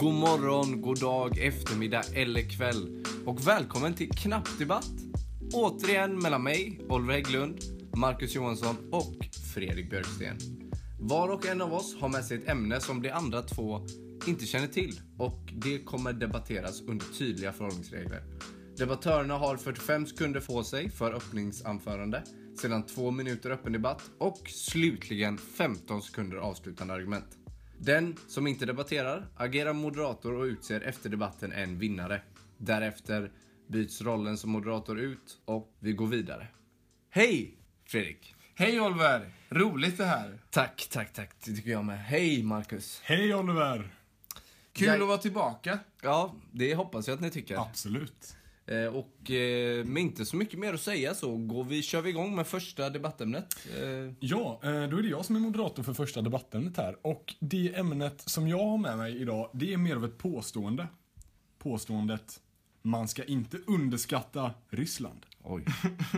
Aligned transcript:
God 0.00 0.14
morgon, 0.14 0.80
god 0.80 1.00
dag, 1.00 1.38
eftermiddag 1.38 2.02
eller 2.14 2.50
kväll. 2.50 3.04
Och 3.26 3.46
välkommen 3.46 3.94
till 3.94 4.10
Knappdebatt. 4.10 4.90
Återigen 5.52 6.18
mellan 6.18 6.42
mig, 6.42 6.80
Oliver 6.88 7.14
Hägglund, 7.14 7.58
Marcus 7.96 8.34
Johansson 8.34 8.76
och 8.92 9.28
Fredrik 9.54 9.90
Björksten. 9.90 10.36
Var 11.00 11.28
och 11.28 11.46
en 11.46 11.60
av 11.60 11.74
oss 11.74 11.96
har 12.00 12.08
med 12.08 12.24
sig 12.24 12.36
ett 12.38 12.48
ämne 12.48 12.80
som 12.80 13.02
de 13.02 13.10
andra 13.10 13.42
två 13.42 13.86
inte 14.26 14.46
känner 14.46 14.66
till 14.66 15.00
och 15.18 15.52
det 15.52 15.78
kommer 15.78 16.12
debatteras 16.12 16.80
under 16.80 17.06
tydliga 17.18 17.52
förhållningsregler. 17.52 18.22
Debattörerna 18.76 19.38
har 19.38 19.56
45 19.56 20.06
sekunder 20.06 20.40
på 20.40 20.64
sig 20.64 20.90
för 20.90 21.12
öppningsanförande, 21.12 22.22
sedan 22.60 22.86
2 22.86 23.10
minuter 23.10 23.50
öppen 23.50 23.72
debatt 23.72 24.02
och 24.18 24.48
slutligen 24.48 25.38
15 25.38 26.02
sekunder 26.02 26.36
avslutande 26.36 26.94
argument. 26.94 27.36
Den 27.82 28.16
som 28.28 28.46
inte 28.46 28.66
debatterar 28.66 29.26
agerar 29.36 29.72
moderator 29.72 30.32
och 30.34 30.44
utser 30.44 30.80
efter 30.80 31.10
debatten 31.10 31.52
en 31.52 31.78
vinnare. 31.78 32.22
Därefter 32.58 33.30
byts 33.68 34.02
rollen 34.02 34.38
som 34.38 34.50
moderator 34.50 34.98
ut 35.00 35.38
och 35.44 35.74
vi 35.78 35.92
går 35.92 36.06
vidare. 36.06 36.46
Hej 37.10 37.54
Fredrik! 37.86 38.34
Hej 38.54 38.80
Oliver! 38.80 39.30
Roligt 39.48 39.96
det 39.98 40.04
här. 40.04 40.38
Tack, 40.50 40.88
tack, 40.90 41.12
tack. 41.12 41.30
Det 41.44 41.52
tycker 41.54 41.70
jag 41.70 41.84
med. 41.84 41.98
Hej 42.04 42.42
Marcus! 42.42 43.00
Hej 43.04 43.34
Oliver! 43.34 43.94
Kul 44.72 44.86
Jag- 44.86 45.02
att 45.02 45.08
vara 45.08 45.18
tillbaka. 45.18 45.78
Ja, 46.02 46.34
det 46.52 46.74
hoppas 46.74 47.08
jag 47.08 47.14
att 47.14 47.20
ni 47.20 47.30
tycker. 47.30 47.56
Absolut. 47.62 48.36
Eh, 48.70 48.84
och 48.86 49.30
eh, 49.30 49.84
med 49.84 50.02
inte 50.02 50.24
så 50.24 50.36
mycket 50.36 50.58
mer 50.58 50.74
att 50.74 50.80
säga 50.80 51.14
så 51.14 51.36
går 51.36 51.64
vi, 51.64 51.82
kör 51.82 52.02
vi 52.02 52.10
igång 52.10 52.36
med 52.36 52.46
första 52.46 52.90
debattämnet. 52.90 53.66
Eh, 53.78 54.12
Ja, 54.20 54.60
eh, 54.62 54.70
då 54.70 54.96
är 54.96 55.02
det 55.02 55.08
jag 55.08 55.24
som 55.24 55.36
är 55.36 55.40
moderator 55.40 55.82
för 55.82 55.94
första 55.94 56.22
debattämnet 56.22 56.76
här. 56.76 56.96
Och 57.06 57.34
det 57.40 57.74
ämnet 57.76 58.22
som 58.26 58.48
jag 58.48 58.66
har 58.66 58.78
med 58.78 58.98
mig 58.98 59.16
idag, 59.20 59.50
det 59.52 59.72
är 59.72 59.76
mer 59.76 59.96
av 59.96 60.04
ett 60.04 60.18
påstående. 60.18 60.86
Påståendet, 61.58 62.40
man 62.82 63.08
ska 63.08 63.24
inte 63.24 63.56
underskatta 63.66 64.50
Ryssland. 64.68 65.26
oj. 65.42 65.64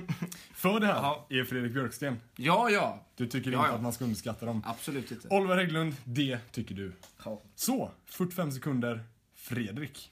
För 0.55 0.81
det 0.81 0.87
här 0.87 0.95
Jaha. 0.95 1.17
är 1.29 1.45
Fredrik 1.45 1.73
Björksten. 1.73 2.17
Ja, 2.37 2.71
ja. 2.71 3.07
Du 3.17 3.27
tycker 3.27 3.51
Ja, 3.53 3.59
inte 3.59 3.69
ja. 3.71 3.75
att 3.77 3.83
man 3.83 3.93
ska 3.93 4.05
underskatta 4.05 4.47
dem. 4.47 4.63
Absolut 4.67 5.11
inte. 5.11 5.29
Oliver 5.29 5.57
Hägglund, 5.57 5.95
det 6.05 6.39
tycker 6.53 6.75
du. 6.75 6.93
Ja. 7.25 7.43
Så, 7.55 7.91
45 8.07 8.53
sekunder, 8.53 9.01
Fredrik. 9.35 10.12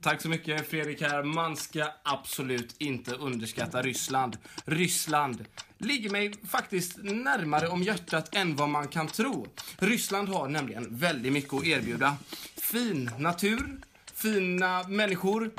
Tack 0.00 0.22
så 0.22 0.28
mycket 0.28 0.68
Fredrik 0.68 1.02
här. 1.02 1.22
Man 1.22 1.56
ska 1.56 1.86
absolut 2.02 2.74
inte 2.78 3.14
underskatta 3.14 3.82
Ryssland. 3.82 4.36
Ryssland 4.64 5.44
ligger 5.78 6.10
mig 6.10 6.34
faktiskt 6.48 6.96
närmare 7.02 7.68
om 7.68 7.82
hjärtat 7.82 8.34
än 8.34 8.56
vad 8.56 8.68
man 8.68 8.88
kan 8.88 9.06
tro. 9.06 9.46
Ryssland 9.78 10.28
har 10.28 10.48
nämligen 10.48 10.86
väldigt 10.96 11.32
mycket 11.32 11.54
att 11.54 11.64
erbjuda. 11.64 12.16
Fin 12.56 13.10
natur, 13.18 13.80
fina 14.14 14.88
människor, 14.88 15.50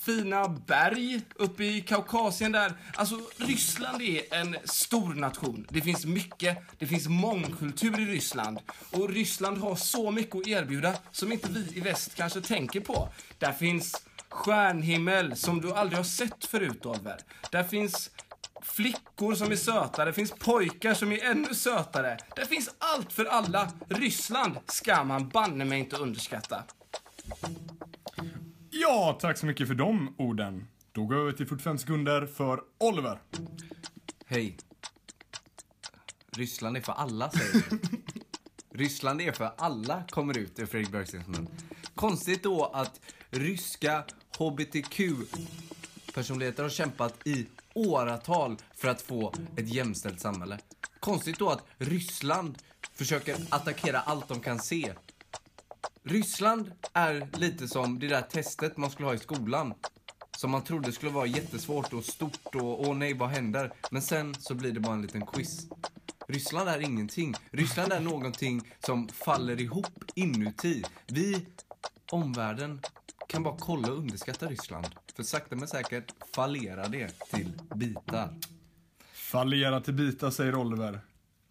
fina 0.00 0.48
berg 0.48 1.20
uppe 1.34 1.64
i 1.64 1.80
Kaukasien 1.80 2.52
där. 2.52 2.72
Alltså, 2.94 3.20
Ryssland 3.36 4.02
är 4.02 4.34
en 4.34 4.56
stor 4.64 5.14
nation. 5.14 5.66
Det 5.70 5.80
finns 5.80 6.06
mycket, 6.06 6.58
det 6.78 6.86
finns 6.86 7.08
mångkultur 7.08 8.00
i 8.00 8.04
Ryssland. 8.04 8.58
Och 8.90 9.08
Ryssland 9.08 9.58
har 9.58 9.76
så 9.76 10.10
mycket 10.10 10.36
att 10.36 10.46
erbjuda 10.46 10.94
som 11.12 11.32
inte 11.32 11.48
vi 11.48 11.78
i 11.78 11.80
väst 11.80 12.14
kanske 12.14 12.40
tänker 12.40 12.80
på. 12.80 13.08
Där 13.38 13.52
finns 13.52 14.02
stjärnhimmel 14.28 15.36
som 15.36 15.60
du 15.60 15.72
aldrig 15.72 15.98
har 15.98 16.04
sett 16.04 16.44
förut, 16.44 16.86
Oliver. 16.86 17.18
Där 17.50 17.64
finns 17.64 18.10
flickor 18.62 19.34
som 19.34 19.52
är 19.52 19.56
söta, 19.56 20.04
det 20.04 20.12
finns 20.12 20.30
pojkar 20.30 20.94
som 20.94 21.12
är 21.12 21.24
ännu 21.24 21.54
sötare. 21.54 22.18
Det 22.36 22.46
finns 22.46 22.70
allt 22.78 23.12
för 23.12 23.24
alla. 23.24 23.70
Ryssland 23.88 24.56
ska 24.66 25.04
man 25.04 25.28
banne 25.28 25.64
mig 25.64 25.78
inte 25.78 25.96
underskatta. 25.96 26.64
Ja, 28.82 29.18
tack 29.20 29.38
så 29.38 29.46
mycket 29.46 29.68
för 29.68 29.74
de 29.74 30.14
orden. 30.18 30.68
Då 30.92 31.04
går 31.04 31.16
jag 31.16 31.22
över 31.22 31.32
till 31.32 31.46
45 31.46 31.78
sekunder 31.78 32.26
för 32.26 32.62
Oliver. 32.78 33.20
Hej. 34.26 34.56
Ryssland 36.30 36.76
är 36.76 36.80
för 36.80 36.92
alla, 36.92 37.30
säger 37.30 37.64
du. 37.70 37.78
Ryssland 38.78 39.20
är 39.20 39.32
för 39.32 39.52
alla, 39.56 40.02
kommer 40.10 40.38
ut 40.38 40.58
ur 40.58 40.66
Fredrik 40.66 40.90
Björkstens 40.90 41.26
mun. 41.26 41.48
Konstigt 41.94 42.42
då 42.42 42.64
att 42.64 43.00
ryska 43.30 44.04
hbtq-personligheter 44.38 46.62
har 46.62 46.70
kämpat 46.70 47.26
i 47.26 47.46
åratal 47.74 48.56
för 48.74 48.88
att 48.88 49.02
få 49.02 49.34
ett 49.56 49.74
jämställt 49.74 50.20
samhälle. 50.20 50.58
Konstigt 51.00 51.38
då 51.38 51.48
att 51.48 51.66
Ryssland 51.78 52.58
försöker 52.94 53.36
attackera 53.48 54.00
allt 54.00 54.28
de 54.28 54.40
kan 54.40 54.58
se. 54.58 54.92
Ryssland 56.04 56.72
är 56.92 57.28
lite 57.38 57.68
som 57.68 57.98
det 57.98 58.08
där 58.08 58.22
testet 58.22 58.76
man 58.76 58.90
skulle 58.90 59.08
ha 59.08 59.14
i 59.14 59.18
skolan. 59.18 59.74
Som 60.36 60.50
man 60.50 60.62
trodde 60.62 60.92
skulle 60.92 61.12
vara 61.12 61.26
jättesvårt 61.26 61.92
och 61.92 62.04
stort 62.04 62.54
och 62.54 62.88
åh 62.88 62.96
nej, 62.96 63.14
vad 63.14 63.28
händer? 63.28 63.72
Men 63.90 64.02
sen 64.02 64.34
så 64.34 64.54
blir 64.54 64.72
det 64.72 64.80
bara 64.80 64.94
en 64.94 65.02
liten 65.02 65.26
quiz. 65.26 65.66
Ryssland 66.28 66.68
är 66.68 66.80
ingenting. 66.80 67.34
Ryssland 67.50 67.92
är 67.92 68.00
någonting 68.00 68.72
som 68.86 69.08
faller 69.08 69.60
ihop 69.60 70.04
inuti. 70.14 70.84
Vi, 71.06 71.46
omvärlden, 72.12 72.80
kan 73.28 73.42
bara 73.42 73.56
kolla 73.58 73.92
och 73.92 73.98
underskatta 73.98 74.46
Ryssland. 74.46 74.86
För 75.16 75.22
sakta 75.22 75.56
men 75.56 75.68
säkert 75.68 76.14
fallerar 76.34 76.88
det 76.88 77.08
till 77.30 77.52
bitar. 77.74 78.34
Fallera 79.12 79.80
till 79.80 79.94
bitar, 79.94 80.30
säger 80.30 80.54
Oliver. 80.54 81.00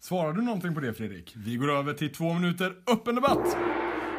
Svarar 0.00 0.32
du 0.32 0.42
någonting 0.42 0.74
på 0.74 0.80
det, 0.80 0.94
Fredrik? 0.94 1.32
Vi 1.36 1.56
går 1.56 1.70
över 1.70 1.94
till 1.94 2.12
två 2.12 2.34
minuter 2.34 2.76
öppen 2.86 3.14
debatt. 3.14 3.56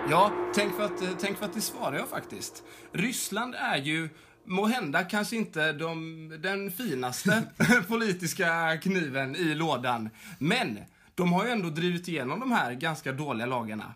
Ja, 0.10 0.32
tänk 0.56 0.76
för, 0.76 0.86
att, 0.86 1.02
eh, 1.02 1.10
tänk 1.20 1.38
för 1.38 1.46
att 1.46 1.54
det 1.54 1.62
svarar 1.62 1.98
jag 1.98 2.08
faktiskt. 2.08 2.64
Ryssland 2.92 3.56
är 3.56 3.78
ju 3.78 4.10
må 4.46 4.66
hända 4.66 5.04
kanske 5.04 5.36
inte 5.36 5.74
de, 5.74 6.30
den 6.40 6.72
finaste 6.72 7.44
politiska 7.88 8.78
kniven 8.78 9.36
i 9.36 9.56
lådan. 9.56 10.10
Men 10.40 10.80
de 11.16 11.34
har 11.34 11.46
ju 11.46 11.52
ändå 11.52 11.70
drivit 11.70 12.08
igenom 12.08 12.40
de 12.40 12.52
här 12.52 12.74
ganska 12.74 13.12
dåliga 13.12 13.46
lagarna. 13.46 13.94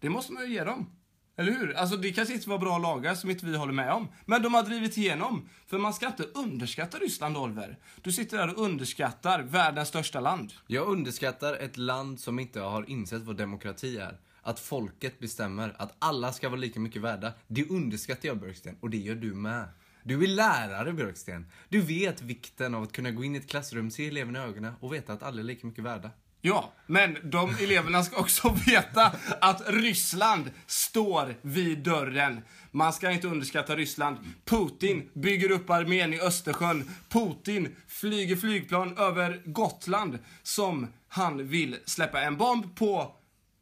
Det 0.00 0.08
måste 0.10 0.32
man 0.32 0.42
ju 0.42 0.52
ge 0.52 0.64
dem. 0.64 0.90
Eller 1.36 1.52
hur? 1.52 1.76
Alltså 1.76 1.96
det 1.96 2.12
kanske 2.12 2.34
inte 2.34 2.48
var 2.48 2.58
bra 2.58 2.78
lagar 2.78 3.14
som 3.14 3.30
inte 3.30 3.46
vi 3.46 3.56
håller 3.56 3.72
med 3.72 3.92
om. 3.92 4.08
Men 4.24 4.42
de 4.42 4.54
har 4.54 4.62
drivit 4.62 4.96
igenom. 4.96 5.48
För 5.66 5.78
man 5.78 5.94
ska 5.94 6.06
inte 6.06 6.22
underskatta 6.22 6.98
Ryssland, 6.98 7.36
Oliver. 7.36 7.78
Du 8.02 8.12
sitter 8.12 8.36
där 8.36 8.54
och 8.54 8.62
underskattar 8.62 9.42
världens 9.42 9.88
största 9.88 10.20
land. 10.20 10.52
Jag 10.66 10.88
underskattar 10.88 11.54
ett 11.54 11.76
land 11.76 12.20
som 12.20 12.38
inte 12.38 12.60
har 12.60 12.90
insett 12.90 13.22
vad 13.22 13.36
demokrati 13.36 13.98
är. 13.98 14.18
Att 14.42 14.60
folket 14.60 15.18
bestämmer, 15.18 15.74
att 15.78 15.96
alla 15.98 16.32
ska 16.32 16.48
vara 16.48 16.60
lika 16.60 16.80
mycket 16.80 17.02
värda. 17.02 17.32
Det 17.46 17.70
underskattar 17.70 18.28
jag 18.28 18.40
Björksten, 18.40 18.76
och 18.80 18.90
det 18.90 18.96
gör 18.96 19.14
du 19.14 19.34
med. 19.34 19.68
Du 20.02 20.22
är 20.24 20.28
lärare 20.28 20.92
Björksten. 20.92 21.46
Du 21.68 21.80
vet 21.80 22.22
vikten 22.22 22.74
av 22.74 22.82
att 22.82 22.92
kunna 22.92 23.10
gå 23.10 23.24
in 23.24 23.34
i 23.34 23.38
ett 23.38 23.50
klassrum, 23.50 23.90
se 23.90 24.08
eleverna 24.08 24.38
i 24.38 24.42
ögonen 24.42 24.74
och 24.80 24.94
veta 24.94 25.12
att 25.12 25.22
alla 25.22 25.40
är 25.40 25.44
lika 25.44 25.66
mycket 25.66 25.84
värda. 25.84 26.10
Ja, 26.40 26.72
men 26.86 27.18
de 27.22 27.50
eleverna 27.60 28.02
ska 28.02 28.16
också 28.16 28.56
veta 28.66 29.12
att 29.40 29.62
Ryssland 29.66 30.50
står 30.66 31.34
vid 31.42 31.78
dörren. 31.78 32.40
Man 32.70 32.92
ska 32.92 33.10
inte 33.10 33.26
underskatta 33.26 33.76
Ryssland. 33.76 34.18
Putin 34.44 35.10
bygger 35.12 35.50
upp 35.50 35.70
armén 35.70 36.14
i 36.14 36.20
Östersjön. 36.20 36.90
Putin 37.08 37.76
flyger 37.88 38.36
flygplan 38.36 38.98
över 38.98 39.42
Gotland 39.44 40.18
som 40.42 40.86
han 41.08 41.48
vill 41.48 41.76
släppa 41.84 42.20
en 42.20 42.36
bomb 42.36 42.76
på 42.76 43.14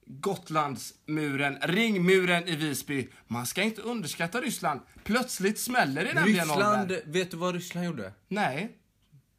Gotlandsmuren, 0.09 1.59
ringmuren 1.63 2.49
i 2.49 2.57
Visby. 2.57 3.09
Man 3.27 3.47
ska 3.47 3.63
inte 3.63 3.83
underskatta 3.83 4.41
Ryssland. 4.41 4.81
Plötsligt 5.05 5.59
smäller 5.61 6.05
det 6.05 6.13
nämligen, 6.15 6.47
Ryssland, 6.47 6.93
vet 7.07 7.31
du 7.31 7.37
vad 7.37 7.55
Ryssland 7.55 7.87
gjorde? 7.87 8.13
Nej. 8.29 8.77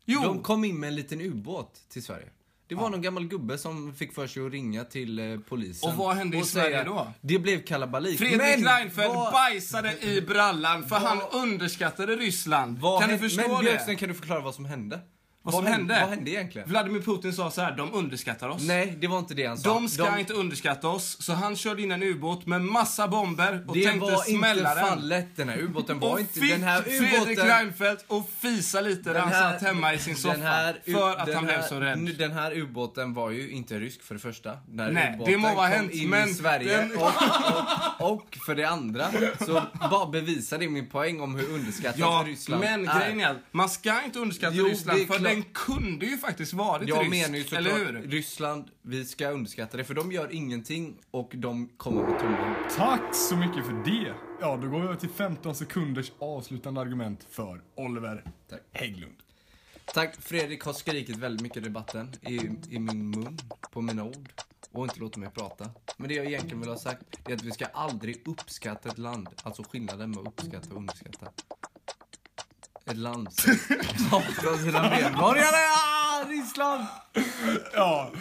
Jo. 0.06 0.22
De 0.24 0.44
kom 0.44 0.64
in 0.64 0.80
med 0.80 0.88
en 0.88 0.96
liten 0.96 1.22
ubåt 1.22 1.82
till 1.90 2.04
Sverige. 2.04 2.28
Det 2.68 2.76
var 2.76 2.90
någon 2.90 3.02
gammal 3.02 3.28
gubbe 3.28 3.58
som 3.58 3.94
fick 3.96 4.14
för 4.14 4.28
sig 4.28 4.46
att 4.46 4.52
ringa 4.52 4.84
till 4.84 5.20
eh, 5.20 5.40
polisen. 5.40 5.90
Och 5.90 5.96
vad 5.96 6.16
hände 6.16 6.38
i 6.38 6.44
Sverige 6.44 6.84
då? 6.84 7.14
Det 7.22 7.40
blev 7.40 7.64
kalabalik. 7.66 8.18
Fredrik 8.20 8.38
Men 8.38 8.66
Reinfeldt 8.66 9.16
vad- 9.16 9.34
bajsade 9.34 9.98
i 10.02 10.22
brallan 10.22 10.88
för 10.90 10.96
han 10.96 11.22
underskattade 11.34 12.16
Ryssland. 12.16 12.80
vad 12.80 13.02
kan 13.02 13.10
hände- 13.10 13.24
förstå 13.30 13.42
Men 13.48 13.58
det? 13.58 13.64
Björksten, 13.64 13.96
kan 13.98 14.10
du 14.10 14.16
förklara 14.16 14.42
vad 14.42 14.56
som 14.56 14.66
hände? 14.66 15.00
Vad 15.52 15.56
som 15.56 15.66
hände? 15.66 15.98
Vad 16.02 16.10
hände 16.10 16.32
egentligen? 16.32 16.70
Vladimir 16.70 17.02
Putin 17.02 17.34
sa 17.34 17.52
så 17.52 17.62
här, 17.62 17.72
de 17.78 17.94
underskattar 17.94 18.50
oss. 18.50 18.62
Nej, 18.64 18.98
det 19.02 19.08
var 19.08 19.20
inte 19.20 19.34
det 19.34 19.46
han 19.46 19.58
sa. 19.58 19.70
De 19.74 19.88
ska 19.90 20.20
inte 20.20 20.34
underskatta 20.34 20.88
oss, 20.88 21.18
så 21.22 21.34
han 21.34 21.56
körde 21.56 21.82
in 21.82 21.92
en 21.92 22.04
ubåt 22.04 22.46
med 22.46 22.62
massa 22.62 23.08
bomber 23.08 23.64
och 23.68 23.74
Det 23.76 23.84
tänkte 23.84 24.00
var 24.12 24.18
smälla 24.24 24.70
inte 24.72 24.82
den. 24.82 24.90
fallet. 24.90 25.28
Den 25.36 25.50
här 25.50 25.58
ubåten 25.58 26.00
var 26.00 26.20
inte... 26.20 26.40
Den 26.40 26.64
här 26.64 26.82
Fredrik 26.82 27.14
ubåten... 27.28 27.48
Reinfeldt 27.48 28.06
och 28.08 28.30
fisa 28.40 28.82
lite 28.82 29.14
där 29.14 29.20
han 29.20 29.32
satt 29.32 29.62
hemma 29.62 29.94
i 29.94 30.00
sin 30.00 30.16
soffa. 30.16 30.34
den 30.38 30.46
här 30.46 30.82
för 30.86 31.16
att 31.16 31.26
den 31.26 31.36
han 31.36 31.46
blev 31.46 31.58
här- 31.60 31.68
så 31.68 31.80
rädd. 31.80 32.16
Den 32.18 32.32
här 32.32 32.58
ubåten 32.58 33.14
var 33.14 33.30
ju 33.32 33.50
inte 33.52 33.80
rysk 33.80 34.02
för 34.04 34.14
det 34.16 34.20
första. 34.22 34.58
När 34.72 34.92
Nej, 34.92 35.20
det 35.26 35.38
må 35.38 35.56
vara 35.56 35.68
hänt, 35.68 35.92
in 35.92 36.10
men 36.10 36.30
i 36.30 36.34
Sverige. 36.34 36.78
den- 36.78 36.98
Och, 36.98 37.12
och, 38.00 38.12
och 38.14 38.36
för 38.46 38.56
det 38.56 38.64
andra 38.66 39.06
så 39.46 39.62
bara 39.92 40.06
bevisar 40.06 40.58
det 40.58 40.68
min 40.70 40.90
poäng 40.90 41.22
om 41.22 41.36
hur 41.36 41.50
underskattat 41.54 42.00
Ja, 42.00 42.24
Ryssland 42.28 42.64
men 42.64 42.88
är. 42.90 43.00
grejen 43.00 43.20
är 43.22 43.30
att 43.32 43.38
man 43.52 43.70
ska 43.70 44.04
inte 44.06 44.20
underskatta 44.20 44.56
Jo, 44.56 44.64
det 44.66 44.72
Ryssland 44.72 45.08
för 45.08 45.20
den 45.20 45.37
Den 45.38 45.46
kunde 45.54 46.06
ju 46.06 46.18
faktiskt 46.18 46.54
varit 46.54 46.90
Jag 46.90 47.02
rysk, 47.02 47.10
menar 47.10 47.38
ju 47.38 47.44
såklart 47.44 47.60
eller 47.60 47.86
hur? 47.86 48.08
Ryssland, 48.08 48.70
vi 48.82 49.06
ska 49.06 49.30
underskatta 49.30 49.78
det 49.78 49.84
för 49.84 49.94
de 49.94 50.12
gör 50.12 50.32
ingenting 50.32 50.98
och 51.12 51.32
de 51.36 51.70
kommer 51.78 52.04
med 52.04 52.20
tomma 52.20 52.52
ord. 52.52 52.70
Tack 52.76 53.16
så 53.16 53.36
mycket 53.36 53.66
för 53.66 53.84
det. 53.86 54.14
Ja, 54.42 54.60
då 54.62 54.70
går 54.70 54.80
vi 54.80 54.86
över 54.86 54.96
till 54.96 55.10
15 55.10 55.56
sekunders 55.56 56.12
avslutande 56.20 56.82
argument 56.82 57.28
för 57.30 57.62
Oliver 57.76 58.24
Tack. 58.50 58.62
Hägglund. 58.72 59.16
Tack, 59.86 60.22
Fredrik 60.22 60.64
har 60.64 60.74
skrikit 60.74 61.18
väldigt 61.18 61.42
mycket 61.42 61.58
i 61.58 61.62
debatten, 61.62 62.16
i, 62.22 62.36
i 62.76 62.80
min 62.80 63.10
mun, 63.10 63.38
på 63.72 63.82
mina 63.82 64.04
ord 64.04 64.32
och 64.72 64.84
inte 64.84 65.00
låtit 65.00 65.18
mig 65.18 65.30
prata. 65.30 65.70
Men 65.98 66.10
det 66.10 66.16
jag 66.16 66.26
egentligen 66.26 66.60
vill 66.60 66.70
ha 66.70 66.78
sagt 66.78 67.30
är 67.30 67.34
att 67.34 67.44
vi 67.44 67.52
ska 67.52 67.66
aldrig 67.66 68.28
uppskatta 68.28 68.90
ett 68.90 68.98
land, 68.98 69.30
alltså 69.44 69.64
skillnaden 69.64 70.10
med 70.10 70.20
att 70.20 70.28
uppskatta 70.28 70.70
och 70.70 70.78
underskatta. 70.78 71.32
Ett 72.88 72.98
land 72.98 73.34
som 73.34 73.52
hatar 74.12 74.58
sina 74.58 74.90
medborgare! 74.90 75.56
Ja, 75.56 76.24
Ryssland! 76.30 76.86
Ja, 77.74 78.12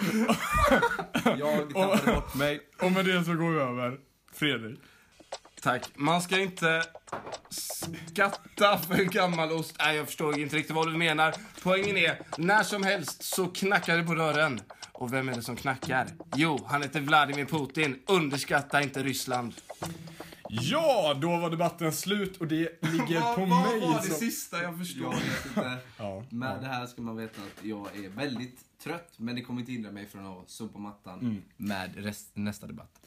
Jag 1.38 1.74
tappade 1.74 2.12
bort 2.12 2.34
mig. 2.34 2.60
och 2.82 2.92
med 2.92 3.04
det 3.04 3.24
så 3.24 3.34
går 3.34 3.50
vi 3.50 3.60
över. 3.60 3.98
Fredrik. 4.34 4.80
Tack. 5.62 5.82
Man 5.94 6.22
ska 6.22 6.38
inte 6.38 6.82
skatta 8.12 8.78
för 8.78 8.96
gammal 9.04 9.52
ost. 9.52 9.74
Nej, 9.78 9.96
jag 9.96 10.06
förstår 10.06 10.38
inte 10.38 10.56
riktigt 10.56 10.76
vad 10.76 10.86
du 10.92 10.96
menar. 10.96 11.34
Poängen 11.62 11.96
är, 11.96 12.18
när 12.36 12.62
som 12.62 12.82
helst 12.82 13.22
så 13.22 13.46
knackar 13.46 13.96
det 13.96 14.04
på 14.04 14.14
dörren. 14.14 14.60
Och 14.92 15.12
vem 15.12 15.28
är 15.28 15.34
det 15.34 15.42
som 15.42 15.56
knackar? 15.56 16.06
Jo, 16.36 16.66
han 16.70 16.82
heter 16.82 17.00
Vladimir 17.00 17.44
Putin. 17.44 17.98
Underskatta 18.06 18.82
inte 18.82 19.02
Ryssland. 19.02 19.54
Ja, 20.50 21.18
då 21.20 21.36
var 21.36 21.50
debatten 21.50 21.92
slut 21.92 22.36
och 22.36 22.46
det 22.46 22.82
ligger 22.84 23.34
på 23.34 23.46
mig 23.46 23.80
som... 24.02 24.14
sista? 24.14 24.62
Jag 24.62 24.78
förstår 24.78 25.04
Jag 25.04 25.12
vet 25.12 25.46
inte. 25.46 25.76
Ja, 25.98 26.24
Med 26.30 26.60
det 26.60 26.66
här 26.66 26.86
ska 26.86 27.02
man 27.02 27.16
veta 27.16 27.42
att 27.42 27.64
jag 27.64 28.04
är 28.04 28.08
väldigt 28.08 28.60
trött, 28.82 29.12
men 29.16 29.34
det 29.34 29.42
kommer 29.42 29.60
inte 29.60 29.72
hindra 29.72 29.90
mig 29.92 30.06
från 30.06 30.26
att 30.26 30.50
sopa 30.50 30.78
mattan 30.78 31.42
med 31.56 32.04
rest, 32.04 32.30
nästa 32.34 32.66
debatt. 32.66 33.00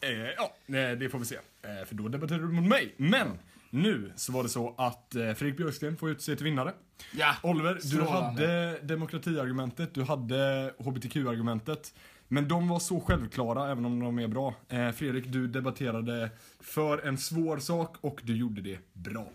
Eh, 0.00 0.10
ja, 0.36 0.52
det 0.96 1.10
får 1.10 1.18
vi 1.18 1.24
se. 1.24 1.34
Eh, 1.62 1.86
för 1.86 1.94
då 1.94 2.08
debatterar 2.08 2.38
du 2.38 2.48
mot 2.48 2.68
mig. 2.68 2.94
Men 2.96 3.38
nu 3.70 4.12
så 4.16 4.32
var 4.32 4.42
det 4.42 4.48
så 4.48 4.74
att 4.78 5.14
eh, 5.14 5.32
Fredrik 5.32 5.56
Björksten 5.56 5.96
får 5.96 6.10
utse 6.10 6.36
till 6.36 6.44
vinnare. 6.44 6.72
Ja, 7.12 7.34
Oliver, 7.42 7.74
du 7.74 7.80
Strålande. 7.80 8.16
hade 8.46 8.78
demokratiargumentet, 8.82 9.94
du 9.94 10.02
hade 10.02 10.72
hbtq-argumentet. 10.78 11.94
Men 12.32 12.48
de 12.48 12.68
var 12.68 12.78
så 12.78 13.00
självklara, 13.00 13.70
även 13.70 13.84
om 13.84 14.00
de 14.00 14.18
är 14.18 14.28
bra. 14.28 14.54
Eh, 14.68 14.90
Fredrik, 14.90 15.24
du 15.26 15.46
debatterade 15.46 16.30
för 16.60 16.98
en 16.98 17.18
svår 17.18 17.58
sak 17.58 17.96
och 18.00 18.20
du 18.24 18.36
gjorde 18.36 18.60
det 18.60 18.78
bra. 18.92 19.26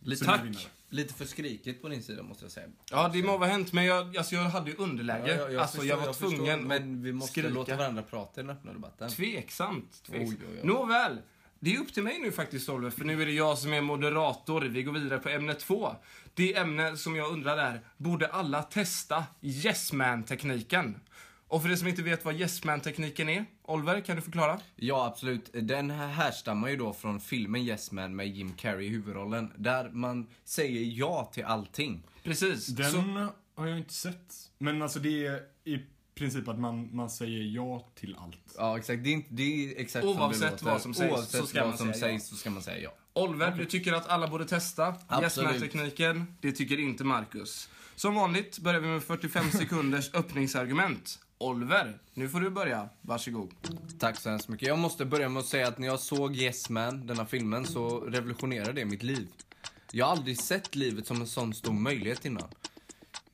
Lite, 0.00 0.40
vinnare. 0.44 0.62
lite 0.88 1.14
för 1.14 1.24
skrikigt 1.24 1.82
på 1.82 1.88
din 1.88 2.02
sida 2.02 2.22
måste 2.22 2.44
jag 2.44 2.52
säga. 2.52 2.66
ja 2.90 3.10
det 3.12 3.22
må 3.22 3.38
vara 3.38 3.50
hänt, 3.50 3.72
men 3.72 3.84
jag, 3.84 4.16
alltså, 4.16 4.34
jag 4.34 4.42
hade 4.42 4.70
ju 4.70 4.76
underläge. 4.76 5.60
alltså, 5.60 5.84
jag 5.84 5.96
var 5.96 6.12
förstår, 6.12 6.30
tvungen 6.30 6.68
Men 6.68 7.02
vi 7.02 7.12
måste 7.12 7.32
skrika. 7.32 7.48
låta 7.48 7.76
varandra 7.76 8.02
prata 8.02 8.40
i 8.40 8.44
den 8.44 8.50
öppna 8.56 8.72
debatten. 8.72 9.10
Tveksamt. 9.10 10.02
tveksamt. 10.06 10.40
Oj, 10.40 10.46
oj, 10.50 10.58
oj. 10.62 10.66
Nåväl. 10.66 11.18
Det 11.60 11.74
är 11.74 11.80
upp 11.80 11.94
till 11.94 12.02
mig 12.02 12.18
nu 12.18 12.32
faktiskt, 12.32 12.68
Oliver, 12.68 12.90
för 12.90 13.04
nu 13.04 13.22
är 13.22 13.26
det 13.26 13.32
jag 13.32 13.58
som 13.58 13.72
är 13.72 13.80
moderator. 13.80 14.60
Vi 14.60 14.82
går 14.82 14.92
vidare 14.92 15.18
på 15.18 15.28
ämne 15.28 15.54
två. 15.54 15.96
Det 16.34 16.56
ämne 16.56 16.96
som 16.96 17.16
jag 17.16 17.32
undrar 17.32 17.58
är, 17.58 17.80
borde 17.96 18.26
alla 18.26 18.62
testa 18.62 19.24
Yes 19.42 19.92
Man-tekniken? 19.92 21.00
Och 21.48 21.62
för 21.62 21.70
er 21.70 21.76
som 21.76 21.88
inte 21.88 22.02
vet 22.02 22.24
vad 22.24 22.40
Yes 22.40 22.64
Man-tekniken 22.64 23.28
är, 23.28 23.44
Oliver, 23.62 24.00
kan 24.00 24.16
du 24.16 24.22
förklara? 24.22 24.60
Ja, 24.76 25.06
absolut. 25.06 25.50
Den 25.52 25.90
här 25.90 26.08
härstammar 26.08 26.68
ju 26.68 26.76
då 26.76 26.92
från 26.92 27.20
filmen 27.20 27.62
Yes 27.62 27.92
Man 27.92 28.16
med 28.16 28.28
Jim 28.28 28.52
Carrey 28.52 28.86
i 28.86 28.88
huvudrollen. 28.88 29.52
Där 29.56 29.90
man 29.90 30.26
säger 30.44 30.98
ja 30.98 31.30
till 31.34 31.44
allting. 31.44 32.02
Precis. 32.22 32.66
Den 32.66 32.92
Så, 32.92 33.28
har 33.54 33.66
jag 33.66 33.78
inte 33.78 33.94
sett. 33.94 34.34
Men 34.58 34.82
alltså 34.82 34.98
det 34.98 35.26
är 35.26 35.42
i 35.64 35.78
princip 36.14 36.48
att 36.48 36.58
man, 36.58 36.96
man 36.96 37.10
säger 37.10 37.42
ja 37.42 37.88
till 37.94 38.16
allt. 38.18 38.54
Ja, 38.56 38.78
exakt. 38.78 39.04
Det 39.04 39.10
är, 39.10 39.12
inte, 39.12 39.28
det 39.34 39.42
är 39.42 39.80
exakt 39.80 40.06
som 40.06 40.18
Oavsett 40.18 40.40
det 40.40 40.50
låter. 40.50 40.64
vad 40.64 40.82
som 40.82 40.94
sägs, 40.94 41.12
Oavsett 41.12 41.40
så 41.40 41.46
ska 41.46 41.60
vad 41.60 41.68
man 41.68 41.78
som 41.78 41.88
ja. 41.88 41.94
sägs 41.94 42.26
så 42.28 42.36
ska 42.36 42.50
man 42.50 42.62
säga 42.62 42.78
ja. 42.82 43.22
Oliver, 43.22 43.50
du 43.58 43.64
tycker 43.64 43.92
att 43.92 44.08
alla 44.08 44.28
borde 44.28 44.44
testa 44.44 44.88
Yes 44.88 44.98
Absolut. 45.08 45.50
Man-tekniken. 45.50 46.36
Det 46.40 46.52
tycker 46.52 46.80
inte 46.80 47.04
Marcus. 47.04 47.68
Som 47.94 48.14
vanligt 48.14 48.58
börjar 48.58 48.80
vi 48.80 48.88
med 48.88 49.02
45 49.02 49.50
sekunders 49.50 50.10
öppningsargument. 50.14 51.18
Oliver, 51.38 51.98
nu 52.14 52.28
får 52.28 52.40
du 52.40 52.50
börja. 52.50 52.88
Varsågod. 53.00 53.54
Tack 53.98 54.20
så 54.20 54.30
hemskt 54.30 54.48
mycket. 54.48 54.68
Jag 54.68 54.78
måste 54.78 55.04
börja 55.04 55.28
med 55.28 55.40
att 55.40 55.46
säga 55.46 55.68
att 55.68 55.78
när 55.78 55.86
jag 55.86 56.00
såg 56.00 56.36
Yes 56.36 56.68
Man, 56.68 57.06
denna 57.06 57.26
filmen, 57.26 57.66
så 57.66 58.00
revolutionerade 58.00 58.72
det 58.72 58.84
mitt 58.84 59.02
liv. 59.02 59.28
Jag 59.92 60.06
har 60.06 60.12
aldrig 60.12 60.40
sett 60.40 60.74
livet 60.74 61.06
som 61.06 61.20
en 61.20 61.26
sån 61.26 61.54
stor 61.54 61.72
möjlighet 61.72 62.24
innan. 62.24 62.48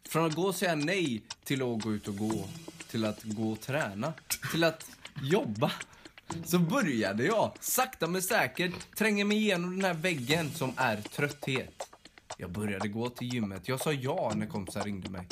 Från 0.09 0.27
att 0.27 0.35
gå 0.35 0.43
och 0.43 0.55
säga 0.55 0.75
nej 0.75 1.23
till 1.45 1.63
att 1.63 1.83
gå 1.83 1.93
ut 1.93 2.09
och 2.09 2.17
gå, 2.17 2.49
till 2.91 3.05
att 3.05 3.23
gå 3.23 3.53
och 3.53 3.61
träna, 3.61 4.13
till 4.53 4.65
att 4.65 4.91
jobba. 5.23 5.73
Så 6.45 6.59
började 6.59 7.25
jag, 7.25 7.53
sakta 7.61 8.07
men 8.07 8.23
säkert, 8.23 8.95
tränga 8.97 9.25
mig 9.25 9.37
igenom 9.37 9.71
den 9.71 9.85
här 9.85 10.03
väggen 10.03 10.51
som 10.51 10.73
är 10.77 11.01
trötthet. 11.01 11.89
Jag 12.39 12.51
började 12.51 12.89
gå 12.89 13.09
till 13.09 13.35
gymmet. 13.35 13.69
Jag 13.69 13.81
sa 13.81 13.93
ja 13.93 14.33
när 14.37 14.47
kompisar 14.47 14.85
ringde 14.85 15.11
mig. 15.11 15.27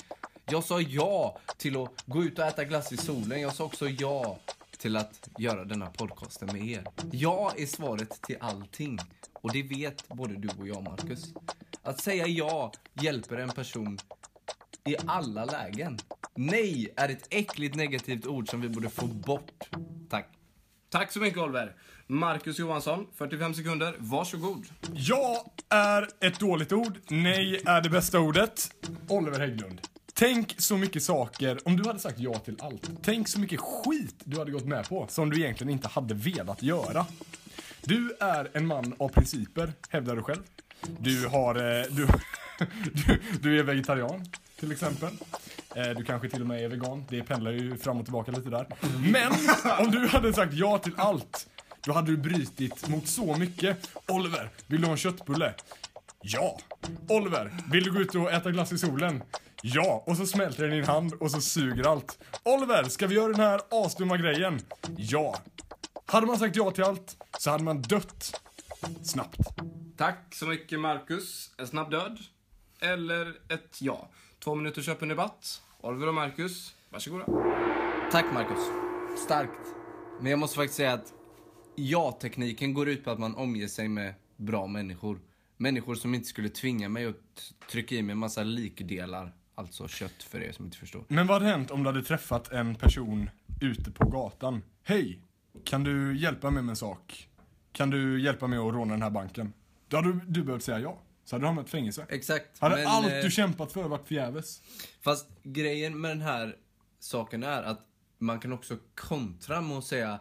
Jag 0.52 0.64
sa 0.64 0.80
ja 0.80 1.38
till 1.56 1.82
att 1.82 2.04
gå 2.06 2.24
ut 2.24 2.38
och 2.38 2.44
äta 2.44 2.64
glass 2.64 2.92
i 2.92 2.96
solen. 2.96 3.40
Jag 3.40 3.54
sa 3.54 3.64
också 3.64 3.88
ja 3.88 4.38
till 4.78 4.96
att 4.96 5.28
göra 5.38 5.64
denna 5.64 5.86
podcasten 5.86 6.48
med 6.52 6.68
er. 6.68 6.84
Ja 7.12 7.52
är 7.56 7.66
svaret 7.66 8.22
till 8.22 8.36
allting. 8.40 8.98
Och 9.32 9.52
det 9.52 9.62
vet 9.62 10.08
både 10.08 10.34
du 10.34 10.48
och 10.60 10.68
jag, 10.68 10.82
Marcus. 10.82 11.34
Att 11.82 12.00
säga 12.00 12.26
ja 12.26 12.72
hjälper 12.92 13.36
en 13.36 13.48
person 13.48 13.98
i 14.84 14.96
alla 15.06 15.44
lägen. 15.44 15.98
Nej 16.34 16.92
är 16.96 17.08
ett 17.08 17.26
äckligt 17.30 17.74
negativt 17.74 18.26
ord 18.26 18.50
som 18.50 18.60
vi 18.60 18.68
borde 18.68 18.88
få 18.88 19.06
bort. 19.06 19.50
Tack. 20.10 20.28
Tack 20.88 21.12
så 21.12 21.20
mycket 21.20 21.38
Oliver. 21.38 21.76
Marcus 22.06 22.58
Johansson, 22.58 23.06
45 23.14 23.54
sekunder. 23.54 23.96
Varsågod. 23.98 24.66
Ja 24.92 25.52
är 25.68 26.08
ett 26.20 26.40
dåligt 26.40 26.72
ord. 26.72 26.98
Nej 27.08 27.62
är 27.66 27.80
det 27.80 27.90
bästa 27.90 28.20
ordet. 28.20 28.74
Oliver 29.08 29.40
Hägglund. 29.40 29.80
Tänk 30.22 30.54
så 30.58 30.76
mycket 30.76 31.02
saker, 31.02 31.58
om 31.64 31.76
du 31.76 31.86
hade 31.86 31.98
sagt 31.98 32.18
ja 32.18 32.34
till 32.34 32.56
allt. 32.60 32.90
Tänk 33.02 33.28
så 33.28 33.40
mycket 33.40 33.60
skit 33.60 34.14
du 34.24 34.38
hade 34.38 34.50
gått 34.50 34.64
med 34.64 34.88
på 34.88 35.06
som 35.08 35.30
du 35.30 35.40
egentligen 35.40 35.72
inte 35.72 35.88
hade 35.88 36.14
velat 36.14 36.62
göra. 36.62 37.06
Du 37.84 38.16
är 38.20 38.50
en 38.52 38.66
man 38.66 38.94
av 38.98 39.08
principer, 39.08 39.72
hävdar 39.88 40.16
du 40.16 40.22
själv. 40.22 40.42
Du 40.98 41.26
har, 41.26 41.54
eh, 41.54 41.84
du, 41.90 42.06
du, 43.06 43.20
du 43.40 43.58
är 43.58 43.62
vegetarian, 43.62 44.24
till 44.60 44.72
exempel. 44.72 45.08
Eh, 45.74 45.88
du 45.88 46.04
kanske 46.04 46.28
till 46.28 46.40
och 46.40 46.46
med 46.46 46.64
är 46.64 46.68
vegan, 46.68 47.04
det 47.08 47.22
pendlar 47.22 47.50
ju 47.50 47.76
fram 47.76 47.98
och 47.98 48.04
tillbaka 48.04 48.32
lite 48.32 48.50
där. 48.50 48.66
Men 49.12 49.32
om 49.78 49.90
du 49.90 50.06
hade 50.06 50.32
sagt 50.32 50.54
ja 50.54 50.78
till 50.78 50.94
allt, 50.96 51.48
då 51.84 51.92
hade 51.92 52.10
du 52.10 52.16
brutit 52.16 52.88
mot 52.88 53.08
så 53.08 53.36
mycket. 53.36 53.90
Oliver, 54.08 54.50
vill 54.66 54.80
du 54.80 54.86
ha 54.86 54.92
en 54.92 54.98
köttbulle? 54.98 55.54
Ja. 56.20 56.58
Oliver, 57.08 57.52
vill 57.72 57.84
du 57.84 57.92
gå 57.92 58.00
ut 58.00 58.14
och 58.14 58.32
äta 58.32 58.50
glass 58.50 58.72
i 58.72 58.78
solen? 58.78 59.22
Ja. 59.62 60.04
Och 60.06 60.16
så 60.16 60.26
smälter 60.26 60.62
den 60.62 60.72
i 60.72 60.76
din 60.76 60.84
hand 60.84 61.12
och 61.12 61.30
så 61.30 61.40
suger 61.40 61.88
allt. 61.88 62.18
Oliver, 62.42 62.84
ska 62.84 63.06
vi 63.06 63.14
göra 63.14 63.32
den 63.32 63.40
här 63.40 63.60
asdumma 63.70 64.16
grejen? 64.16 64.60
Ja. 64.96 65.36
Hade 66.06 66.26
man 66.26 66.38
sagt 66.38 66.56
ja 66.56 66.70
till 66.70 66.84
allt 66.84 67.16
så 67.38 67.50
hade 67.50 67.64
man 67.64 67.82
dött 67.82 68.40
snabbt. 69.02 69.38
Tack 69.96 70.34
så 70.34 70.46
mycket 70.46 70.80
Marcus. 70.80 71.50
En 71.58 71.66
snabb 71.66 71.90
död. 71.90 72.18
Eller 72.80 73.28
ett 73.48 73.78
ja. 73.80 74.10
Två 74.44 74.54
minuters 74.54 74.88
öppen 74.88 75.08
debatt. 75.08 75.62
Oliver 75.80 76.06
och 76.06 76.14
Marcus, 76.14 76.74
varsågoda. 76.90 77.26
Tack 78.12 78.24
Marcus. 78.34 78.58
Starkt. 79.24 79.60
Men 80.20 80.30
jag 80.30 80.38
måste 80.38 80.56
faktiskt 80.56 80.76
säga 80.76 80.92
att 80.92 81.12
ja-tekniken 81.76 82.74
går 82.74 82.88
ut 82.88 83.04
på 83.04 83.10
att 83.10 83.18
man 83.18 83.34
omger 83.34 83.68
sig 83.68 83.88
med 83.88 84.14
bra 84.36 84.66
människor. 84.66 85.20
Människor 85.56 85.94
som 85.94 86.14
inte 86.14 86.28
skulle 86.28 86.48
tvinga 86.48 86.88
mig 86.88 87.06
att 87.06 87.52
trycka 87.70 87.94
i 87.94 88.02
mig 88.02 88.12
en 88.12 88.18
massa 88.18 88.42
likdelar. 88.42 89.32
Alltså 89.54 89.88
kött 89.88 90.22
för 90.22 90.42
er 90.42 90.52
som 90.52 90.64
inte 90.64 90.76
förstår. 90.76 91.04
Men 91.08 91.26
vad 91.26 91.42
hade 91.42 91.52
hänt 91.52 91.70
om 91.70 91.82
du 91.82 91.88
hade 91.88 92.02
träffat 92.02 92.52
en 92.52 92.74
person 92.74 93.30
ute 93.60 93.90
på 93.90 94.08
gatan? 94.08 94.62
Hej, 94.82 95.20
kan 95.64 95.84
du 95.84 96.18
hjälpa 96.18 96.50
mig 96.50 96.62
med 96.62 96.70
en 96.70 96.76
sak? 96.76 97.28
Kan 97.72 97.90
du 97.90 98.22
hjälpa 98.22 98.46
mig 98.46 98.58
att 98.58 98.74
råna 98.74 98.92
den 98.92 99.02
här 99.02 99.10
banken? 99.10 99.52
Då 99.88 99.96
hade 99.96 100.12
du, 100.12 100.20
du 100.26 100.44
behövt 100.44 100.64
säga 100.64 100.78
ja. 100.78 100.98
Så 101.24 101.34
hade 101.34 101.42
du 101.42 101.46
hamnat 101.46 101.66
i 101.66 101.70
fängelse. 101.70 102.06
Exakt. 102.08 102.58
Hade 102.58 102.76
men, 102.76 102.86
allt 102.86 103.06
eh, 103.06 103.20
du 103.22 103.30
kämpat 103.30 103.72
för 103.72 103.82
varit 103.82 104.08
förgäves? 104.08 104.62
Fast 105.00 105.28
grejen 105.42 106.00
med 106.00 106.10
den 106.10 106.20
här 106.20 106.56
saken 106.98 107.42
är 107.42 107.62
att 107.62 107.80
man 108.18 108.40
kan 108.40 108.52
också 108.52 108.76
kontra 108.94 109.60
med 109.60 109.78
att 109.78 109.84
säga 109.84 110.20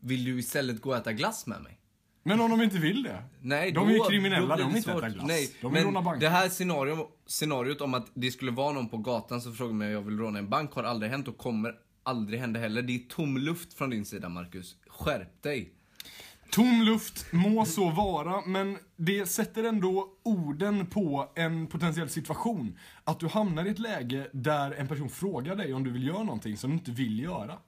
Vill 0.00 0.24
du 0.24 0.38
istället 0.38 0.80
gå 0.80 0.90
och 0.90 0.96
äta 0.96 1.12
glass 1.12 1.46
med 1.46 1.62
mig? 1.62 1.80
Men 2.28 2.40
om 2.40 2.50
de 2.50 2.62
inte 2.62 2.78
vill 2.78 3.02
det? 3.02 3.22
Nej, 3.40 3.72
De 3.72 3.84
då, 3.88 3.90
är 3.90 3.94
ju 3.94 4.00
kriminella, 4.10 4.56
de 4.56 4.66
vill 4.68 4.76
inte 4.76 4.90
svårt. 4.92 5.02
äta 5.02 5.08
glass. 5.08 5.26
Nej, 5.26 5.50
De 5.62 5.72
vill 5.74 5.84
råna 5.84 6.02
banker. 6.02 6.20
det 6.20 6.28
här 6.28 6.48
scenario, 6.48 7.06
scenariot 7.26 7.80
om 7.80 7.94
att 7.94 8.06
det 8.14 8.30
skulle 8.30 8.50
vara 8.50 8.72
någon 8.72 8.88
på 8.88 8.98
gatan 8.98 9.40
som 9.40 9.54
frågar 9.54 9.74
mig 9.74 9.86
om 9.88 9.92
jag 9.92 10.02
vill 10.02 10.18
råna 10.18 10.38
en 10.38 10.48
bank 10.48 10.72
har 10.72 10.82
aldrig 10.84 11.10
hänt 11.10 11.28
och 11.28 11.38
kommer 11.38 11.74
aldrig 12.02 12.40
hända 12.40 12.60
heller. 12.60 12.82
Det 12.82 12.94
är 12.94 12.98
tom 13.08 13.38
luft 13.38 13.74
från 13.74 13.90
din 13.90 14.04
sida, 14.04 14.28
Marcus. 14.28 14.76
Skärp 14.88 15.42
dig. 15.42 15.72
Tom 16.50 16.82
luft 16.82 17.32
må 17.32 17.64
så 17.64 17.90
vara, 17.90 18.40
men 18.46 18.78
det 18.96 19.26
sätter 19.26 19.64
ändå 19.64 20.08
orden 20.22 20.86
på 20.86 21.32
en 21.36 21.66
potentiell 21.66 22.08
situation. 22.08 22.78
Att 23.04 23.20
du 23.20 23.28
hamnar 23.28 23.64
i 23.64 23.68
ett 23.70 23.78
läge 23.78 24.26
där 24.32 24.70
en 24.72 24.88
person 24.88 25.08
frågar 25.08 25.56
dig 25.56 25.74
om 25.74 25.84
du 25.84 25.90
vill 25.90 26.06
göra 26.06 26.22
någonting 26.22 26.56
som 26.56 26.70
du 26.70 26.76
inte 26.76 26.90
vill 26.90 27.18
göra. 27.20 27.58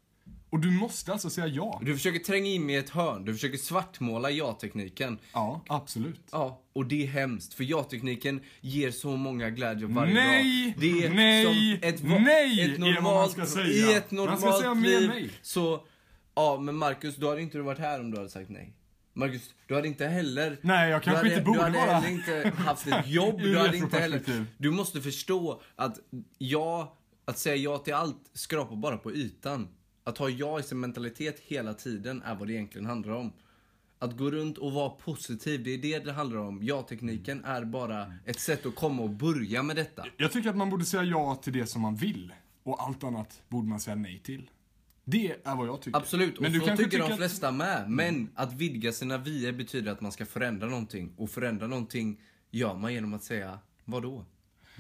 Och 0.51 0.61
du 0.61 0.71
måste 0.71 1.13
alltså 1.13 1.31
säga 1.31 1.47
ja. 1.47 1.81
Du 1.85 1.95
försöker 1.95 2.19
tränga 2.19 2.51
in 2.51 2.67
mig 2.67 2.75
i 2.75 2.79
ett 2.79 2.91
hörn. 2.91 3.25
Du 3.25 3.33
försöker 3.35 3.59
svartmåla 3.59 4.31
ja-tekniken. 4.31 5.19
Ja, 5.33 5.65
absolut. 5.69 6.29
Ja, 6.33 6.63
och 6.73 6.87
det 6.87 7.03
är 7.03 7.07
hemskt. 7.07 7.55
För 7.55 7.65
ja-tekniken 7.65 8.41
ger 8.61 8.91
så 8.91 9.17
många 9.17 9.51
glädje 9.51 9.87
varje 9.87 10.15
Nej, 10.15 10.65
dag. 10.67 10.75
Det 10.81 11.05
är 11.07 11.11
nej, 11.11 11.45
som 11.45 11.89
ett, 11.89 12.03
nej 12.23 12.61
ett 12.61 12.69
är 12.69 12.79
vad 12.79 12.81
man 12.81 12.95
normalt, 12.95 13.33
ska 13.33 13.47
säga. 13.47 13.65
I 13.67 13.95
ett 13.95 14.11
Man 14.11 14.27
ska 14.27 14.47
normalt 14.47 14.61
säga 14.63 14.75
mer 14.75 15.01
liv 15.01 15.09
nej. 15.09 15.31
så... 15.43 15.85
Ja, 16.35 16.59
men 16.61 16.77
Marcus, 16.77 17.17
du 17.17 17.29
hade 17.29 17.43
inte 17.43 17.59
varit 17.61 17.79
här 17.79 18.01
om 18.01 18.11
du 18.11 18.17
hade 18.17 18.31
sagt 18.31 18.51
nej. 18.51 18.73
Marcus, 19.15 19.55
du 19.67 19.75
hade 19.75 19.89
inte 19.89 20.07
heller... 20.07 20.59
Nej, 20.63 20.91
jag 20.91 21.03
kanske 21.03 21.25
du 21.25 21.29
hade, 21.31 21.35
inte 21.35 21.45
borde 21.45 21.59
Du 21.59 21.63
hade 21.63 21.79
vara. 21.79 21.91
heller 22.01 22.09
inte 22.09 22.53
haft 22.57 22.87
ett 22.87 23.07
jobb. 23.09 23.41
Du 23.43 23.59
hade 23.59 23.77
inte 23.77 23.99
heller... 23.99 24.47
Du 24.59 24.71
måste 24.71 25.01
förstå 25.01 25.63
att 25.77 25.99
ja, 26.39 26.97
att 27.25 27.39
säga 27.39 27.57
ja 27.57 27.79
till 27.79 27.95
allt 27.95 28.31
skrapar 28.35 28.77
bara 28.77 28.97
på 28.97 29.13
ytan. 29.13 29.69
Att 30.11 30.19
ha 30.19 30.29
ja 30.29 30.61
i 30.61 30.63
sin 30.63 30.81
mentalitet 30.81 31.41
hela 31.41 31.75
tiden 31.75 32.23
är 32.23 32.35
vad 32.35 32.49
det 32.49 32.53
egentligen 32.53 32.87
handlar 32.87 33.13
om. 33.13 33.33
Att 33.99 34.17
gå 34.17 34.31
runt 34.31 34.59
och 34.59 34.73
vara 34.73 34.91
positiv, 34.91 35.65
det 35.65 35.71
är 35.75 35.79
det 35.79 35.99
det 36.05 36.13
handlar 36.13 36.39
om. 36.39 36.63
Ja-tekniken 36.63 37.45
är 37.45 37.65
bara 37.65 38.13
ett 38.25 38.41
sätt 38.41 38.67
att 38.67 38.75
komma 38.75 39.03
och 39.03 39.11
börja 39.11 39.63
med 39.63 39.77
detta. 39.77 40.07
Jag 40.17 40.33
tycker 40.33 40.51
att 40.51 40.57
man 40.57 40.71
borde 40.71 40.85
säga 40.85 41.03
ja 41.05 41.35
till 41.35 41.53
det 41.53 41.67
som 41.67 41.83
man 41.83 41.97
vill. 41.97 42.33
Och 42.63 42.83
allt 42.83 43.05
annat 43.05 43.43
borde 43.49 43.69
man 43.69 43.81
säga 43.81 43.95
nej 43.97 44.19
till. 44.25 44.51
Det 45.05 45.37
är 45.45 45.57
vad 45.57 45.67
jag 45.69 45.83
tycker. 45.83 45.99
Absolut, 45.99 46.37
och 46.37 46.43
Men 46.43 46.53
så 46.53 46.59
tycker 46.61 46.77
de 46.77 46.85
tycker 46.85 47.03
att- 47.03 47.17
flesta 47.17 47.53
med. 47.53 47.91
Men 47.91 48.31
att 48.35 48.53
vidga 48.53 48.93
sina 48.93 49.19
vyer 49.19 49.53
betyder 49.53 49.93
att 49.93 50.01
man 50.01 50.13
ska 50.13 50.27
förändra 50.27 50.69
någonting. 50.69 51.13
Och 51.17 51.31
förändra 51.31 51.67
någonting 51.67 52.21
gör 52.51 52.75
man 52.75 52.95
genom 52.95 53.15
att 53.15 53.25
säga, 53.25 53.59
vadå? 53.85 54.25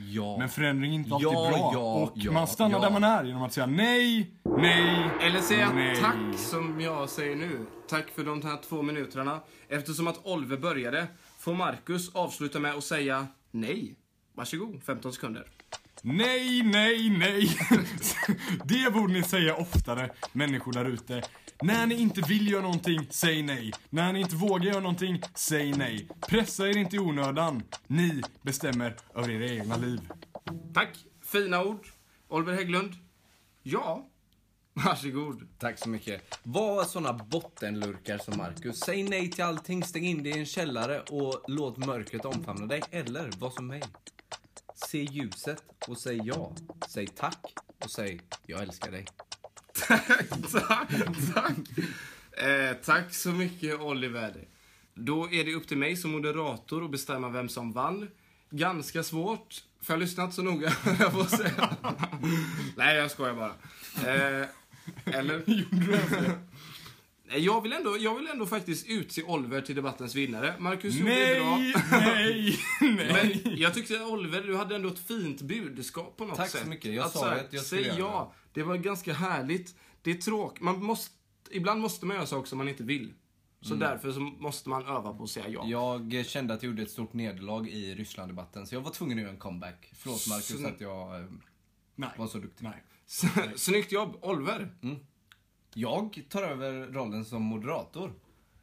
Ja. 0.08 0.36
Men 0.38 0.48
förändring 0.48 0.90
är 0.90 0.94
inte 0.94 1.14
alltid 1.14 1.28
Ja, 1.28 1.48
bra. 1.50 1.70
ja, 1.74 1.94
och 2.02 2.12
ja, 2.14 2.32
man 2.32 2.46
stannar 2.46 2.78
ja. 2.78 2.84
där 2.84 2.90
man 2.90 3.04
är 3.04 3.24
genom 3.24 3.42
att 3.42 3.52
säga 3.52 3.66
nej, 3.66 4.30
nej, 4.44 5.10
Eller 5.20 5.40
säga 5.40 5.72
nej. 5.74 5.96
tack 6.00 6.38
som 6.38 6.80
jag 6.80 7.08
säger 7.08 7.36
nu. 7.36 7.66
Tack 7.88 8.08
för 8.10 8.24
de 8.24 8.42
här 8.42 8.58
två 8.68 8.82
minuterna. 8.82 9.40
Eftersom 9.68 10.06
att 10.06 10.26
Oliver 10.26 10.56
började 10.56 11.06
får 11.38 11.54
Marcus 11.54 12.14
avsluta 12.14 12.58
med 12.60 12.74
att 12.74 12.84
säga 12.84 13.26
nej. 13.50 13.94
Varsågod, 14.34 14.82
15 14.82 15.12
sekunder. 15.12 15.46
Nej, 16.02 16.62
nej, 16.62 17.10
nej. 17.18 17.58
Det 18.64 18.92
borde 18.92 19.12
ni 19.12 19.22
säga 19.22 19.54
oftare, 19.54 20.10
människor 20.32 20.72
där 20.72 20.84
ute. 20.84 21.22
När 21.62 21.86
ni 21.86 21.94
inte 21.94 22.20
vill 22.20 22.50
göra 22.50 22.62
någonting, 22.62 23.06
säg 23.10 23.42
nej. 23.42 23.72
När 23.90 24.12
ni 24.12 24.20
inte 24.20 24.36
vågar 24.36 24.64
göra 24.66 24.80
någonting, 24.80 25.22
säg 25.34 25.72
nej. 25.72 26.08
Pressa 26.28 26.68
er 26.68 26.76
inte 26.76 26.96
i 26.96 26.98
onödan. 26.98 27.62
Ni 27.86 28.22
bestämmer 28.42 28.96
över 29.14 29.30
era 29.30 29.46
egna 29.50 29.76
liv. 29.76 30.00
Tack, 30.74 30.96
fina 31.24 31.64
ord. 31.64 31.86
Oliver 32.28 32.54
Hägglund. 32.54 32.94
Ja, 33.62 34.06
varsågod. 34.72 35.48
Tack 35.58 35.78
så 35.78 35.88
mycket. 35.88 36.38
Var 36.42 36.84
såna 36.84 37.12
bottenlurkar 37.12 38.18
som 38.18 38.36
Marcus. 38.36 38.80
Säg 38.80 39.02
nej 39.02 39.30
till 39.30 39.44
allting, 39.44 39.84
stäng 39.84 40.04
in 40.04 40.22
dig 40.22 40.32
i 40.32 40.38
en 40.38 40.46
källare 40.46 41.00
och 41.00 41.44
låt 41.48 41.76
mörkret 41.76 42.24
omfamna 42.24 42.66
dig. 42.66 42.82
Eller 42.90 43.30
var 43.38 43.50
som 43.50 43.66
mig. 43.66 43.82
Se 44.86 44.98
ljuset 44.98 45.62
och 45.88 45.98
säg 45.98 46.20
ja. 46.24 46.52
Säg 46.88 47.06
tack 47.06 47.54
och 47.84 47.90
säg 47.90 48.20
jag 48.46 48.62
älskar 48.62 48.90
dig. 48.90 49.06
tack, 50.52 50.88
tack. 51.34 51.56
Eh, 52.32 52.76
tack 52.84 53.14
så 53.14 53.28
mycket 53.28 53.80
Oliver. 53.80 54.48
Då 54.94 55.32
är 55.32 55.44
det 55.44 55.54
upp 55.54 55.68
till 55.68 55.78
mig 55.78 55.96
som 55.96 56.10
moderator 56.10 56.84
att 56.84 56.90
bestämma 56.90 57.28
vem 57.28 57.48
som 57.48 57.72
vann. 57.72 58.08
Ganska 58.50 59.02
svårt, 59.02 59.62
för 59.82 59.92
jag 59.92 59.98
har 59.98 60.00
lyssnat 60.00 60.34
så 60.34 60.42
noga, 60.42 60.72
jag 60.98 61.12
får 61.12 61.36
säga. 61.36 61.76
Nej, 62.76 62.96
jag 62.96 63.10
skojar 63.10 63.34
bara. 63.34 63.54
Eh, 63.96 64.46
eller? 65.04 65.42
Nej, 65.70 66.38
Jag 67.38 67.60
vill, 67.60 67.72
ändå, 67.72 67.96
jag 67.98 68.14
vill 68.14 68.26
ändå 68.26 68.46
faktiskt 68.46 68.86
utse 68.88 69.22
Oliver 69.22 69.60
till 69.60 69.74
debattens 69.74 70.14
vinnare. 70.14 70.54
Marcus 70.58 70.94
gjorde 70.94 71.14
det 71.34 71.40
bra. 71.40 71.56
Nej, 71.90 72.58
nej. 72.80 73.42
Men 73.44 73.56
jag 73.56 73.74
tyckte 73.74 74.04
Oliver, 74.04 74.42
du 74.42 74.56
hade 74.56 74.74
ändå 74.76 74.88
ett 74.88 74.98
fint 74.98 75.42
budskap 75.42 76.16
på 76.16 76.24
något 76.24 76.36
Tack 76.36 76.50
så 76.50 76.58
sätt. 76.58 76.66
mycket. 76.68 76.94
Jag 76.94 77.04
att, 77.06 77.12
sa 77.12 77.18
så 77.18 77.24
att 77.26 77.52
jag 77.52 77.62
skulle 77.64 77.84
Säg 77.84 77.98
ja. 77.98 78.32
Det 78.52 78.62
var 78.62 78.76
ganska 78.76 79.12
härligt. 79.12 79.74
Det 80.02 80.10
är 80.10 80.14
tråkigt. 80.14 80.60
Man 80.62 80.84
måste, 80.84 81.14
ibland 81.50 81.80
måste 81.80 82.06
man 82.06 82.16
göra 82.16 82.26
saker 82.26 82.48
som 82.48 82.58
man 82.58 82.68
inte 82.68 82.82
vill. 82.82 83.12
Så 83.62 83.74
Mm. 83.74 83.78
därför 83.88 84.12
så 84.12 84.20
måste 84.20 84.68
man 84.68 84.86
öva 84.86 85.12
på 85.14 85.24
att 85.24 85.30
säga 85.30 85.46
ja. 85.48 85.64
Jag 85.66 86.26
kände 86.26 86.54
att 86.54 86.62
jag 86.62 86.70
gjorde 86.70 86.82
ett 86.82 86.90
stort 86.90 87.12
nederlag 87.12 87.68
i 87.68 87.94
Ryssland-debatten 87.94 88.66
så 88.66 88.74
jag 88.74 88.80
var 88.80 88.90
tvungen 88.90 89.18
att 89.18 89.22
göra 89.22 89.32
en 89.32 89.38
comeback. 89.38 89.92
Förlåt 89.96 90.28
Marcus 90.28 90.60
Så- 90.62 90.66
att 90.68 90.80
jag 90.80 91.20
eh, 91.20 91.26
nej. 91.96 92.10
var 92.16 92.26
så 92.26 92.38
duktig. 92.38 92.64
nej. 92.64 92.82
Snyggt 93.56 93.92
jobb. 93.92 94.16
Oliver. 94.22 94.74
Jag 95.74 96.22
tar 96.28 96.42
över 96.42 96.86
rollen 96.86 97.24
som 97.24 97.42
moderator. 97.42 98.12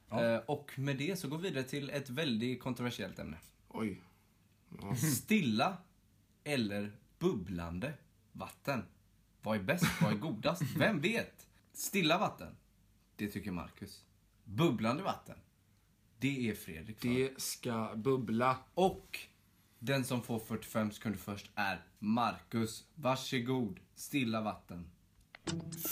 Ja. 0.09 0.23
Eh, 0.23 0.39
och 0.45 0.79
med 0.79 0.97
det 0.97 1.19
så 1.19 1.27
går 1.27 1.37
vi 1.37 1.49
vidare 1.49 1.63
till 1.63 1.89
ett 1.89 2.09
väldigt 2.09 2.59
kontroversiellt 2.59 3.19
ämne. 3.19 3.37
Oj. 3.67 4.01
Stilla 5.15 5.77
eller 6.43 6.91
bubblande 7.19 7.93
vatten? 8.31 8.83
Vad 9.41 9.57
är 9.57 9.63
bäst? 9.63 9.85
Vad 10.01 10.11
är 10.11 10.17
godast? 10.17 10.61
Vem 10.77 11.01
vet? 11.01 11.47
Stilla 11.73 12.17
vatten, 12.17 12.55
det 13.15 13.27
tycker 13.27 13.51
Marcus. 13.51 14.03
Bubblande 14.43 15.03
vatten, 15.03 15.37
det 16.19 16.49
är 16.49 16.55
Fredrik 16.55 16.99
för. 16.99 17.07
Det 17.07 17.41
ska 17.41 17.93
bubbla. 17.95 18.57
Och 18.73 19.19
den 19.79 20.05
som 20.05 20.21
får 20.21 20.39
45 20.39 20.91
sekunder 20.91 21.19
först 21.19 21.51
är 21.55 21.85
Marcus. 21.99 22.85
Varsågod, 22.95 23.79
stilla 23.95 24.41
vatten. 24.41 24.91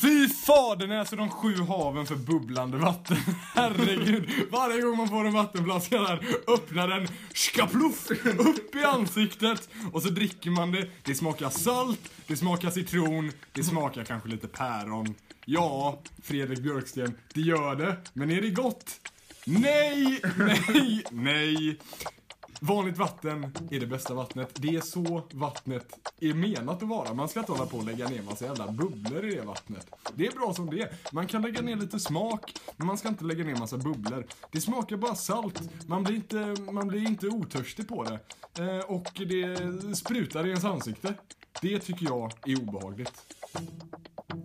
Fy 0.01 0.29
fadern 0.29 0.91
är 0.91 0.99
alltså 0.99 1.15
de 1.15 1.29
sju 1.29 1.55
haven 1.55 2.05
för 2.05 2.15
bubblande 2.15 2.77
vatten. 2.77 3.17
Herregud. 3.53 4.29
Varje 4.51 4.81
gång 4.81 4.97
man 4.97 5.09
får 5.09 5.25
en 5.25 5.33
vattenflaska 5.33 5.99
där, 5.99 6.25
öppnar 6.47 6.87
den, 6.87 7.07
skapluff, 7.33 8.11
upp 8.37 8.75
i 8.75 8.83
ansiktet. 8.83 9.69
Och 9.93 10.01
så 10.01 10.09
dricker 10.09 10.49
man 10.49 10.71
det. 10.71 10.87
Det 11.03 11.15
smakar 11.15 11.49
salt, 11.49 12.11
det 12.27 12.37
smakar 12.37 12.69
citron, 12.69 13.31
det 13.51 13.63
smakar 13.63 14.03
kanske 14.03 14.29
lite 14.29 14.47
päron. 14.47 15.15
Ja, 15.45 15.99
Fredrik 16.23 16.59
Björksten, 16.59 17.13
det 17.33 17.41
gör 17.41 17.75
det. 17.75 17.97
Men 18.13 18.31
är 18.31 18.41
det 18.41 18.49
gott? 18.49 19.11
Nej, 19.45 20.21
nej, 20.37 21.03
nej. 21.11 21.77
Vanligt 22.59 22.97
vatten 22.97 23.51
är 23.71 23.79
det 23.79 23.87
bästa 23.87 24.13
vattnet. 24.13 24.49
Det 24.53 24.75
är 24.75 24.81
så 24.81 25.23
vattnet 25.31 26.09
är 26.19 26.33
menat 26.33 26.83
att 26.83 26.89
vara. 26.89 27.13
Man 27.13 27.29
ska 27.29 27.39
inte 27.39 27.51
hålla 27.51 27.65
på 27.65 27.77
och 27.77 27.83
lägga 27.83 28.07
ner 28.07 28.21
massa 28.21 28.45
jävla 28.45 28.71
bubblor 28.71 29.25
i 29.25 29.35
det 29.35 29.41
vattnet. 29.41 29.87
Det 30.15 30.27
är 30.27 30.31
bra 30.31 30.53
som 30.53 30.69
det 30.69 30.81
är. 30.81 30.95
Man 31.11 31.27
kan 31.27 31.41
lägga 31.41 31.61
ner 31.61 31.75
lite 31.75 31.99
smak, 31.99 32.53
men 32.77 32.87
man 32.87 32.97
ska 32.97 33.07
inte 33.07 33.23
lägga 33.23 33.43
ner 33.43 33.55
massa 33.55 33.77
bubblor. 33.77 34.25
Det 34.51 34.61
smakar 34.61 34.97
bara 34.97 35.15
salt. 35.15 35.87
Man 35.87 36.03
blir 36.03 36.15
inte, 36.15 36.55
man 36.71 36.87
blir 36.87 37.07
inte 37.07 37.27
otörstig 37.27 37.87
på 37.87 38.03
det. 38.03 38.19
Eh, 38.63 38.79
och 38.79 39.11
det 39.15 39.57
sprutar 39.97 40.45
i 40.45 40.49
ens 40.49 40.65
ansikte. 40.65 41.13
Det 41.61 41.79
tycker 41.79 42.05
jag 42.05 42.31
är 42.45 42.61
obehagligt. 42.61 43.35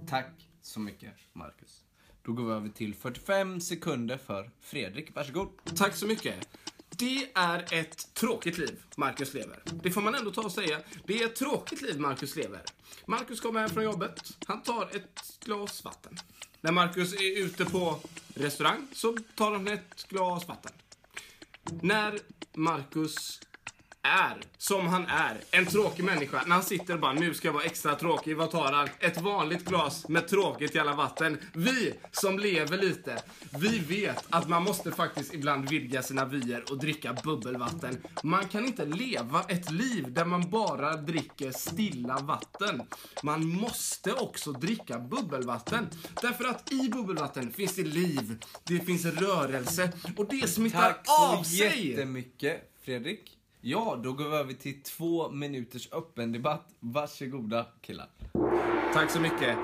Tack 0.09 0.49
så 0.63 0.81
mycket, 0.81 1.13
Marcus. 1.33 1.85
Då 2.23 2.33
går 2.33 2.45
vi 2.45 2.53
över 2.53 2.69
till 2.69 2.95
45 2.95 3.61
sekunder 3.61 4.17
för 4.17 4.51
Fredrik. 4.61 5.15
Varsågod. 5.15 5.49
Tack 5.77 5.95
så 5.95 6.07
mycket. 6.07 6.49
Det 7.01 7.31
är 7.35 7.75
ett 7.75 8.15
tråkigt 8.15 8.59
liv 8.59 8.83
Marcus 8.97 9.35
lever. 9.35 9.63
Det 9.83 9.91
får 9.91 10.01
man 10.01 10.15
ändå 10.15 10.31
ta 10.31 10.43
och 10.43 10.53
säga. 10.53 10.81
Det 11.07 11.23
är 11.23 11.27
ett 11.27 11.37
tråkigt 11.37 11.83
liv 11.83 12.01
Marcus 12.01 12.37
lever. 12.37 12.63
Marcus 13.07 13.41
kommer 13.41 13.61
hem 13.61 13.71
från 13.71 13.85
jobbet. 13.85 14.21
Han 14.47 14.63
tar 14.63 14.97
ett 14.97 15.39
glas 15.45 15.85
vatten. 15.85 16.17
När 16.61 16.73
Marcus 16.73 17.15
är 17.15 17.39
ute 17.39 17.65
på 17.65 18.01
restaurang 18.35 18.87
så 18.93 19.17
tar 19.35 19.53
han 19.53 19.69
ett 19.69 20.09
glas 20.09 20.49
vatten. 20.49 20.73
När 21.83 22.19
Marcus 22.53 23.41
är, 24.03 24.37
som 24.59 24.87
han 24.87 25.07
är, 25.07 25.37
en 25.51 25.67
tråkig 25.67 26.05
människa. 26.05 26.43
När 26.47 26.55
han 26.55 26.65
sitter 26.65 26.95
och 26.95 27.01
bara, 27.01 27.13
nu 27.13 27.35
ska 27.35 27.49
jag 27.49 27.53
vara 27.53 27.65
extra 27.65 27.95
tråkig. 27.95 28.37
Vad 28.37 28.51
tar 28.51 28.73
han? 28.73 28.89
Ett 28.99 29.21
vanligt 29.21 29.65
glas 29.65 30.09
med 30.09 30.29
tråkigt 30.29 30.75
jävla 30.75 30.95
vatten. 30.95 31.39
Vi 31.55 31.95
som 32.13 32.39
lever 32.39 32.79
lite, 32.79 33.23
vi 33.59 33.79
vet 33.79 34.25
att 34.31 34.49
man 34.49 34.63
måste 34.63 34.93
faktiskt 34.93 35.35
ibland 35.35 35.69
vidga 35.69 36.03
sina 36.03 36.25
vyer 36.25 36.65
och 36.71 36.79
dricka 36.79 37.17
bubbelvatten. 37.25 38.03
Man 38.23 38.49
kan 38.49 38.67
inte 38.67 38.85
leva 38.85 39.43
ett 39.49 39.71
liv 39.71 40.13
där 40.13 40.25
man 40.25 40.51
bara 40.51 40.97
dricker 40.97 41.53
stilla 41.53 42.19
vatten. 42.19 42.83
Man 43.23 43.47
måste 43.47 44.13
också 44.13 44.53
dricka 44.53 44.99
bubbelvatten. 44.99 45.87
Därför 46.23 46.45
att 46.45 46.73
i 46.73 46.89
bubbelvatten 46.89 47.53
finns 47.53 47.75
det 47.75 47.85
liv, 47.85 48.39
det 48.65 48.81
finns 48.81 49.05
rörelse 49.05 49.93
och 50.17 50.27
det 50.31 50.51
smittar 50.51 50.81
Tack 50.81 51.07
av 51.09 51.37
så 51.37 51.45
sig. 51.45 51.91
jättemycket, 51.91 52.73
Fredrik. 52.85 53.40
Ja, 53.63 54.01
då 54.03 54.13
går 54.13 54.29
vi 54.29 54.37
över 54.37 54.53
till 54.53 54.83
två 54.83 55.31
minuters 55.31 55.93
öppen 55.93 56.33
debatt. 56.33 56.67
Varsågoda, 56.81 57.67
killar. 57.81 58.07
Tack 58.93 59.11
så 59.11 59.21
mycket. 59.21 59.57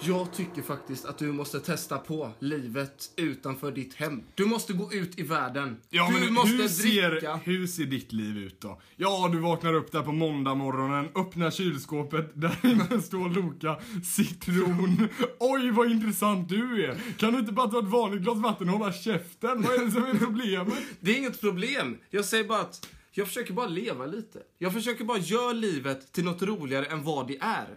Jag 0.00 0.32
tycker 0.32 0.62
faktiskt 0.62 1.04
att 1.04 1.18
du 1.18 1.32
måste 1.32 1.60
testa 1.60 1.98
på 1.98 2.30
livet 2.38 3.10
utanför 3.16 3.72
ditt 3.72 3.94
hem. 3.94 4.22
Du 4.34 4.44
måste 4.46 4.72
gå 4.72 4.92
ut 4.92 5.18
i 5.18 5.22
världen. 5.22 5.76
Ja, 5.90 6.10
du 6.12 6.20
men 6.24 6.34
måste 6.34 6.50
hur 6.56 6.68
ser, 6.68 7.10
dricka. 7.10 7.36
hur 7.44 7.66
ser 7.66 7.84
ditt 7.84 8.12
liv 8.12 8.38
ut 8.38 8.60
då? 8.60 8.80
Ja, 8.96 9.28
du 9.32 9.38
vaknar 9.38 9.74
upp 9.74 9.92
där 9.92 10.02
på 10.02 10.12
måndag 10.12 10.54
morgonen, 10.54 11.08
öppnar 11.14 11.50
kylskåpet, 11.50 12.30
där 12.40 12.56
inne 12.64 13.02
står 13.02 13.28
Loka, 13.28 13.76
citron. 14.04 15.08
Oj, 15.38 15.70
vad 15.70 15.90
intressant 15.90 16.48
du 16.48 16.84
är! 16.84 16.96
Kan 17.18 17.32
du 17.32 17.38
inte 17.38 17.52
bara 17.52 17.68
ta 17.68 17.78
ett 17.78 17.84
vanligt 17.84 18.22
glas 18.22 18.38
vatten 18.38 18.68
och 18.68 18.78
hålla 18.78 18.92
käften? 18.92 19.62
Vad 19.62 19.74
är 19.74 19.84
det 19.84 19.90
som 19.90 20.04
är 20.04 20.14
problemet? 20.14 20.74
Det 21.00 21.10
är 21.10 21.16
inget 21.18 21.40
problem. 21.40 21.98
Jag 22.10 22.24
säger 22.24 22.44
bara 22.44 22.60
att 22.60 22.88
jag 23.12 23.26
försöker 23.26 23.52
bara 23.52 23.66
leva 23.66 24.06
lite. 24.06 24.38
Jag 24.58 24.72
försöker 24.72 25.04
bara 25.04 25.18
göra 25.18 25.52
livet 25.52 26.12
till 26.12 26.24
något 26.24 26.42
roligare 26.42 26.84
än 26.86 27.04
vad 27.04 27.28
det 27.28 27.38
är. 27.40 27.68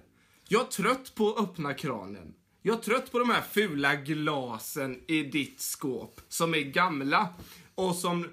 Jag 0.51 0.61
är 0.61 0.65
trött 0.65 1.15
på 1.15 1.29
att 1.33 1.39
öppna 1.39 1.73
kranen. 1.73 2.33
Jag 2.61 2.77
är 2.77 2.81
trött 2.81 3.11
på 3.11 3.19
de 3.19 3.29
här 3.29 3.41
fula 3.41 3.95
glasen 3.95 5.03
i 5.07 5.23
ditt 5.23 5.61
skåp 5.61 6.21
som 6.27 6.53
är 6.55 6.59
gamla 6.61 7.29
och 7.75 7.95
som 7.95 8.27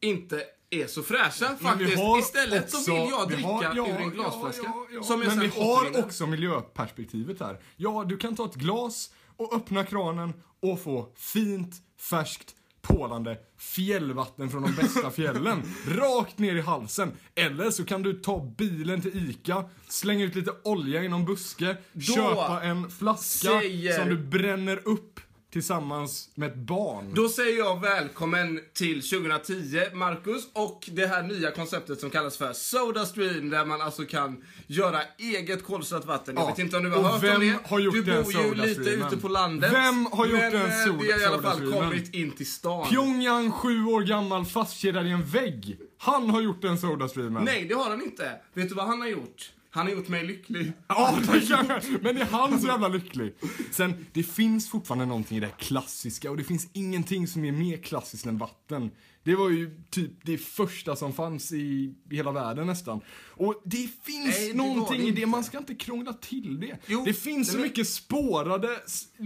inte 0.00 0.44
är 0.70 0.86
så 0.86 1.02
fräscha 1.02 1.56
faktiskt. 1.56 1.98
Istället 2.20 2.70
så 2.70 2.92
vill 2.94 3.10
jag 3.10 3.28
dricka 3.28 3.46
har- 3.48 3.62
ja, 3.76 3.88
ur 3.88 4.00
en 4.02 4.10
glasflaska. 4.10 4.62
ja, 4.64 4.86
ja. 4.92 5.02
Som 5.02 5.22
jag 5.22 5.28
Men 5.36 5.40
vi 5.40 5.48
har 5.48 5.72
återvinner. 5.80 6.04
också 6.04 6.26
miljöperspektivet 6.26 7.40
här. 7.40 7.60
Ja, 7.76 8.04
du 8.08 8.16
kan 8.16 8.36
ta 8.36 8.44
ett 8.44 8.54
glas 8.54 9.10
och 9.36 9.54
öppna 9.56 9.84
kranen 9.84 10.32
och 10.60 10.80
få 10.82 11.12
fint, 11.16 11.74
färskt, 12.00 12.54
pålande 12.96 13.36
fjällvatten 13.58 14.50
från 14.50 14.62
de 14.62 14.72
bästa 14.72 15.10
fjällen. 15.10 15.62
rakt 15.88 16.38
ner 16.38 16.54
i 16.54 16.60
halsen. 16.60 17.12
Eller 17.34 17.70
så 17.70 17.84
kan 17.84 18.02
du 18.02 18.12
ta 18.12 18.54
bilen 18.58 19.00
till 19.02 19.30
ICA, 19.30 19.64
slänga 19.88 20.24
ut 20.24 20.34
lite 20.34 20.52
olja 20.64 21.02
i 21.02 21.08
någon 21.08 21.24
buske, 21.24 21.76
köpa 22.00 22.62
en 22.62 22.90
flaska 22.90 23.48
säger- 23.48 23.98
som 23.98 24.08
du 24.08 24.16
bränner 24.18 24.88
upp 24.88 25.20
tillsammans 25.58 26.28
med 26.34 26.48
ett 26.48 26.56
barn. 26.56 27.12
Då 27.14 27.28
säger 27.28 27.58
jag 27.58 27.80
välkommen 27.80 28.60
till 28.72 29.02
2010, 29.02 29.80
Marcus, 29.92 30.44
och 30.52 30.88
det 30.92 31.06
här 31.06 31.22
nya 31.22 31.50
konceptet 31.50 32.00
som 32.00 32.10
kallas 32.10 32.36
för 32.36 32.52
Sodastream, 32.52 33.50
där 33.50 33.64
man 33.64 33.80
alltså 33.80 34.04
kan 34.04 34.44
göra 34.66 35.00
eget 35.18 35.64
kolsyrat 35.64 36.04
vatten. 36.06 36.34
Jag 36.34 36.42
Ja, 36.44 36.48
vet 36.48 36.58
inte 36.58 36.76
om 36.76 36.82
du 36.84 36.90
har 36.90 36.98
och 36.98 37.04
hört 37.04 37.22
vem 37.22 37.34
om 37.34 37.40
det. 37.40 37.58
har 37.64 37.78
gjort 37.78 37.94
du 37.94 38.02
bor 38.02 38.32
ju 38.32 38.54
lite 38.54 38.74
Sodastreamen? 38.74 39.06
ute 39.08 39.16
på 39.16 39.28
landet. 39.28 39.72
Vem 39.72 40.06
har 40.06 40.26
gjort 40.26 40.38
men, 40.40 40.52
den 40.52 40.66
eh, 40.70 40.84
Soda- 40.86 40.98
Vi 41.02 41.12
har 41.12 41.20
i 41.20 41.24
alla 41.24 41.42
fall 41.42 41.56
Sodastreamen? 41.58 41.90
kommit 41.90 42.14
in 42.14 42.30
till 42.30 42.46
stan. 42.50 42.88
Pyongyang, 42.88 43.50
sju 43.52 43.84
år 43.84 44.00
gammal, 44.02 44.44
fastkedjad 44.44 45.06
i 45.06 45.10
en 45.10 45.24
vägg. 45.24 45.78
Han 45.98 46.30
har 46.30 46.40
gjort 46.40 46.62
den 46.62 46.78
Sodastreamen. 46.78 47.44
Nej, 47.44 47.64
det 47.68 47.74
har 47.74 47.90
han 47.90 48.02
inte. 48.02 48.32
Vet 48.54 48.68
du 48.68 48.74
vad 48.74 48.86
han 48.86 49.00
har 49.00 49.08
gjort? 49.08 49.50
Han 49.74 49.86
har 49.86 49.92
gjort 49.94 50.08
mig 50.08 50.24
lycklig. 50.26 50.72
Ja, 50.88 51.18
det 51.32 51.40
kanske, 51.48 51.98
men 52.02 52.16
är 52.16 52.24
han 52.24 52.60
så 52.60 52.66
jävla 52.66 52.88
lycklig? 52.88 53.34
Sen, 53.70 54.06
det 54.12 54.22
finns 54.22 54.70
fortfarande 54.70 55.06
någonting 55.06 55.36
i 55.36 55.40
det 55.40 55.46
här 55.46 55.54
klassiska 55.58 56.30
och 56.30 56.36
det 56.36 56.44
finns 56.44 56.68
ingenting 56.72 57.26
som 57.26 57.44
är 57.44 57.52
mer 57.52 57.76
klassiskt 57.76 58.26
än 58.26 58.38
vatten. 58.38 58.90
Det 59.22 59.34
var 59.34 59.50
ju 59.50 59.80
typ 59.90 60.10
det 60.22 60.38
första 60.38 60.96
som 60.96 61.12
fanns 61.12 61.52
i 61.52 61.94
hela 62.10 62.32
världen 62.32 62.66
nästan. 62.66 63.00
Och 63.30 63.62
det 63.64 63.88
finns 64.04 64.38
Nej, 64.38 64.48
det 64.52 64.56
någonting 64.56 65.00
det 65.00 65.06
i 65.06 65.10
det, 65.10 65.26
man 65.26 65.44
ska 65.44 65.58
inte 65.58 65.74
krångla 65.74 66.12
till 66.12 66.60
det. 66.60 66.76
Jo, 66.86 67.02
det 67.06 67.12
finns 67.14 67.48
så 67.48 67.54
men- 67.54 67.62
mycket 67.62 67.88
spårade 67.88 68.68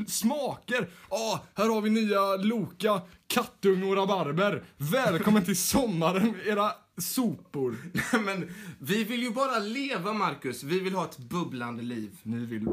smaker. 0.06 0.88
Ja, 1.10 1.44
här 1.54 1.68
har 1.68 1.80
vi 1.80 1.90
nya 1.90 2.36
Loka, 2.36 3.00
kattung 3.26 3.82
och 3.90 3.96
rabarber. 3.96 4.64
Välkommen 4.76 5.44
till 5.44 5.56
sommaren, 5.56 6.34
era 6.46 6.72
sopor. 6.98 7.76
Men 8.24 8.50
vi 8.78 9.04
vill 9.04 9.22
ju 9.22 9.30
bara 9.30 9.58
leva, 9.58 10.12
Marcus. 10.12 10.62
Vi 10.62 10.80
vill 10.80 10.94
ha 10.94 11.04
ett 11.04 11.18
bubblande 11.18 11.82
liv. 11.82 12.18
Ni 12.22 12.46
vill 12.46 12.68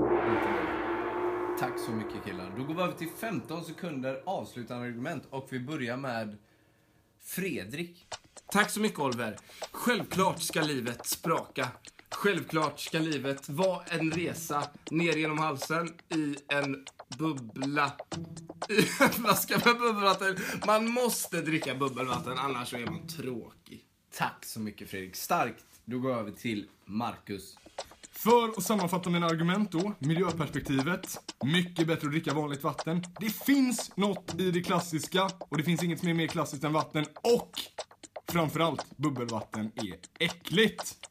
Tack 1.60 1.80
så 1.86 1.92
mycket 1.92 2.26
killar. 2.26 2.54
Då 2.58 2.64
går 2.64 2.74
vi 2.74 2.82
över 2.82 2.94
till 2.94 3.10
15 3.20 3.66
sekunder 3.66 4.22
avslutande 4.26 4.86
argument 4.86 5.24
och 5.30 5.48
vi 5.50 5.60
börjar 5.60 5.98
med 5.98 6.38
Fredrik. 7.24 8.08
Tack 8.52 8.70
så 8.70 8.80
mycket 8.80 9.00
Oliver. 9.00 9.38
Självklart 9.72 10.42
ska 10.42 10.62
livet 10.62 11.06
spraka. 11.06 11.68
Självklart 12.10 12.80
ska 12.80 13.00
livet 13.00 13.50
vara 13.50 13.84
en 13.84 14.12
resa 14.12 14.64
ner 14.92 15.14
genom 15.14 15.40
halsen 15.40 15.90
i 16.10 16.36
en 16.48 16.86
bubbla. 17.18 17.92
I 18.70 19.04
en 19.04 19.10
flaska 19.10 19.62
med 19.66 19.78
bubbelvatten. 19.78 20.38
Man 20.66 20.92
måste 20.92 21.42
dricka 21.42 21.76
bubbelvatten, 21.76 22.38
annars 22.38 22.74
är 22.74 22.86
man 22.86 23.08
tråkig. 23.08 23.85
Tack 24.18 24.46
så 24.46 24.60
mycket 24.60 24.90
Fredrik. 24.90 25.16
Starkt. 25.16 25.66
Då 25.86 26.00
går 26.00 26.12
jag 26.12 26.20
över 26.20 26.32
till 26.32 26.68
Marcus. 26.86 27.58
För 28.12 28.50
att 28.50 28.64
sammanfatta 28.64 29.10
mina 29.10 29.26
argument 29.26 29.72
då, 29.72 29.94
miljöperspektivet, 30.00 31.34
mycket 31.44 31.88
bättre 31.88 32.08
att 32.08 32.12
dricka 32.12 32.34
vanligt 32.34 32.64
vatten. 32.64 33.04
Det 33.20 33.30
finns 33.30 33.98
något 33.98 34.40
i 34.40 34.52
det 34.52 34.62
klassiska 34.62 35.30
och 35.40 35.58
det 35.58 35.64
finns 35.64 35.84
inget 35.84 36.00
som 36.00 36.10
är 36.10 36.14
mer 36.14 36.28
klassiskt 36.28 36.64
än 36.64 36.74
vatten 36.74 37.06
och 37.22 37.52
framförallt 38.28 38.98
bubbelvatten 38.98 39.72
är 39.76 39.96
äckligt. 40.20 41.10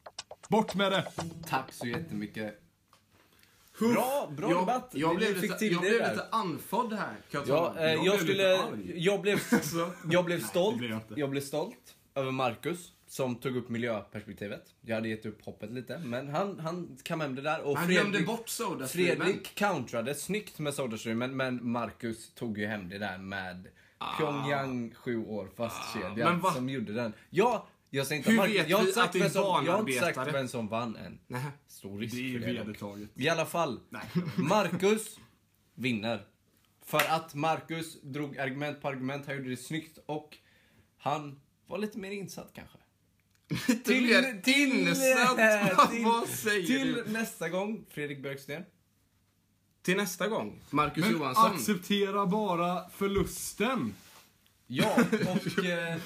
Bort 0.49 0.75
med 0.75 0.91
det! 0.91 1.11
Tack 1.49 1.73
så 1.73 1.87
jättemycket. 1.87 2.61
Bra, 3.79 4.31
bra 4.37 4.51
jag, 4.51 4.61
debatt. 4.61 4.89
Jag 4.93 5.09
Vi 5.09 5.15
blev, 5.15 5.33
fick 5.33 5.41
lite, 5.41 5.57
till 5.57 5.71
jag 5.71 5.83
det 5.83 5.89
blev 5.89 6.09
lite 6.09 6.27
andfådd 6.31 6.93
här, 6.93 7.15
kan 7.31 7.43
jag 7.47 7.57
Ja, 7.57 7.75
eh, 7.77 7.93
jag, 7.93 8.03
blev 8.03 8.17
skulle... 8.17 8.43
Jag 8.95 9.21
blev, 9.21 9.39
jag 10.11 10.25
blev 10.25 10.43
stolt. 10.43 10.81
jag 10.81 10.91
inte. 10.91 11.13
Jag 11.15 11.29
blev 11.29 11.41
stolt 11.41 11.95
över 12.15 12.31
Marcus 12.31 12.94
som 13.15 13.35
tog 13.35 13.55
upp 13.57 13.69
miljöperspektivet. 13.69 14.73
Jag 14.81 14.95
hade 14.95 15.07
gett 15.09 15.25
upp 15.25 15.45
hoppet 15.45 15.71
lite, 15.71 15.97
men 15.99 16.27
han, 16.27 16.59
han 16.59 16.97
det 17.35 17.41
där. 17.41 17.61
Och 17.61 17.77
Han 17.77 17.87
glömde 17.87 18.21
bort 18.21 18.49
sodastreamen. 18.49 19.17
Fredrik 19.25 19.55
countrade 19.55 20.15
snyggt 20.15 20.59
med 20.59 20.73
Sodastreamen, 20.73 21.35
men 21.37 21.71
Marcus 21.71 22.33
tog 22.33 22.57
ju 22.57 22.65
hem 22.65 22.89
det 22.89 22.97
där 22.97 23.17
med 23.17 23.67
Pyongyang 24.19 24.93
sju 24.95 25.25
år 25.25 25.49
fastkedjad 25.55 26.21
Ah. 26.21 26.29
men 26.31 26.39
va- 26.39 26.51
som 26.53 26.69
gjorde 26.69 26.93
den. 26.93 27.13
Ja, 27.29 27.67
jag 27.89 28.07
säger 28.07 28.19
inte 28.19 28.29
Hur 28.31 28.37
Marcus, 28.37 28.55
vet 28.55 28.69
jag 28.69 28.77
har 28.77 28.83
inte 28.83 28.93
sagt 28.95 29.15
vem 29.15 29.29
som, 29.29 29.65
jag 29.65 29.71
har 29.73 29.79
inte 29.79 29.93
sagt 30.13 30.33
vem 30.33 30.47
som 30.47 30.67
vann 30.67 30.95
än. 30.95 31.19
Nähä. 31.27 31.51
Stor 31.67 31.99
risk 31.99 32.15
Det 32.15 32.35
är 32.35 32.39
dock. 32.39 32.47
vedertaget. 32.67 33.09
I 33.15 33.29
alla 33.29 33.45
fall, 33.45 33.79
Marcus 34.37 35.19
vinner. 35.75 36.25
För 36.85 37.01
att 37.09 37.33
Marcus 37.35 38.01
drog 38.01 38.37
argument 38.37 38.81
på 38.81 38.87
argument, 38.87 39.25
han 39.27 39.35
gjorde 39.37 39.49
det 39.49 39.57
snyggt 39.57 39.97
och 40.05 40.37
han 40.97 41.39
var 41.67 41.77
lite 41.77 41.97
mer 41.99 42.11
insatt 42.11 42.51
kanske. 42.53 42.77
Insatt. 43.49 43.83
till, 43.85 44.93
Vad 46.05 46.27
säger 46.27 46.67
till 46.67 46.93
du? 46.93 47.03
nästa 47.11 47.49
gång, 47.49 47.85
Fredrik 47.89 48.21
Björksten. 48.23 48.63
Till 49.81 49.97
nästa 49.97 50.27
gång, 50.27 50.59
Marcus 50.69 51.03
Men 51.05 51.13
Johansson. 51.13 51.55
acceptera 51.55 52.25
bara 52.25 52.89
förlusten. 52.89 53.93
Ja, 54.67 54.95
och 55.11 55.65
eh, 55.65 55.97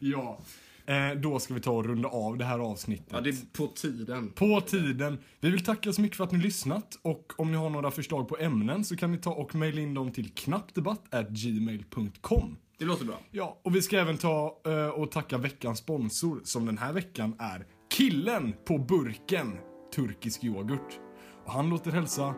Ja. 0.00 0.38
Eh, 0.86 1.10
då 1.16 1.38
ska 1.38 1.54
vi 1.54 1.60
ta 1.60 1.70
och 1.70 1.84
runda 1.84 2.08
av 2.08 2.36
det 2.38 2.44
här 2.44 2.58
avsnittet. 2.58 3.06
Ja, 3.10 3.20
det 3.20 3.30
är 3.30 3.36
på 3.52 3.66
tiden. 3.66 4.30
På 4.30 4.60
tiden. 4.60 5.18
Vi 5.40 5.50
vill 5.50 5.64
tacka 5.64 5.92
så 5.92 6.00
mycket 6.00 6.16
för 6.16 6.24
att 6.24 6.32
ni 6.32 6.38
lyssnat 6.38 6.98
och 7.02 7.32
om 7.36 7.50
ni 7.50 7.56
har 7.56 7.70
några 7.70 7.90
förslag 7.90 8.28
på 8.28 8.38
ämnen 8.38 8.84
så 8.84 8.96
kan 8.96 9.12
ni 9.12 9.18
ta 9.18 9.30
och 9.32 9.54
mejla 9.54 9.80
in 9.80 9.94
dem 9.94 10.12
till 10.12 10.30
knappdebatt@gmail.com. 10.34 12.56
Det 12.80 12.86
låter 12.86 13.04
bra. 13.04 13.18
Ja, 13.30 13.60
och 13.64 13.74
vi 13.74 13.82
ska 13.82 13.98
även 13.98 14.18
ta 14.18 14.60
eh, 14.66 14.86
och 14.88 15.10
tacka 15.10 15.38
veckans 15.38 15.78
sponsor 15.78 16.40
som 16.44 16.66
den 16.66 16.78
här 16.78 16.92
veckan 16.92 17.36
är 17.38 17.66
Killen 17.90 18.54
på 18.66 18.78
burken 18.78 19.58
Turkisk 19.94 20.44
yoghurt. 20.44 21.00
Och 21.44 21.52
han 21.52 21.68
låter 21.70 21.90
hälsa 21.90 22.34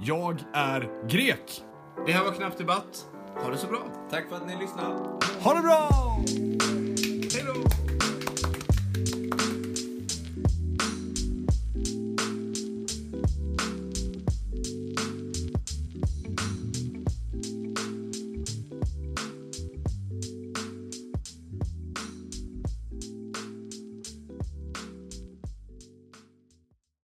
Jag 0.00 0.40
är 0.54 1.08
grek. 1.08 1.62
Det 2.06 2.12
här 2.12 2.24
var 2.24 2.32
Knappt 2.32 2.58
Debatt. 2.58 3.06
Ha 3.42 3.50
det 3.50 3.56
så 3.56 3.66
bra. 3.66 4.08
tack 4.10 4.28
för 4.28 4.36
att 4.36 4.46
ni 4.46 4.56
lyssnade. 4.60 4.94
Ha 5.42 5.54
det 5.54 5.62
bra! 5.62 5.88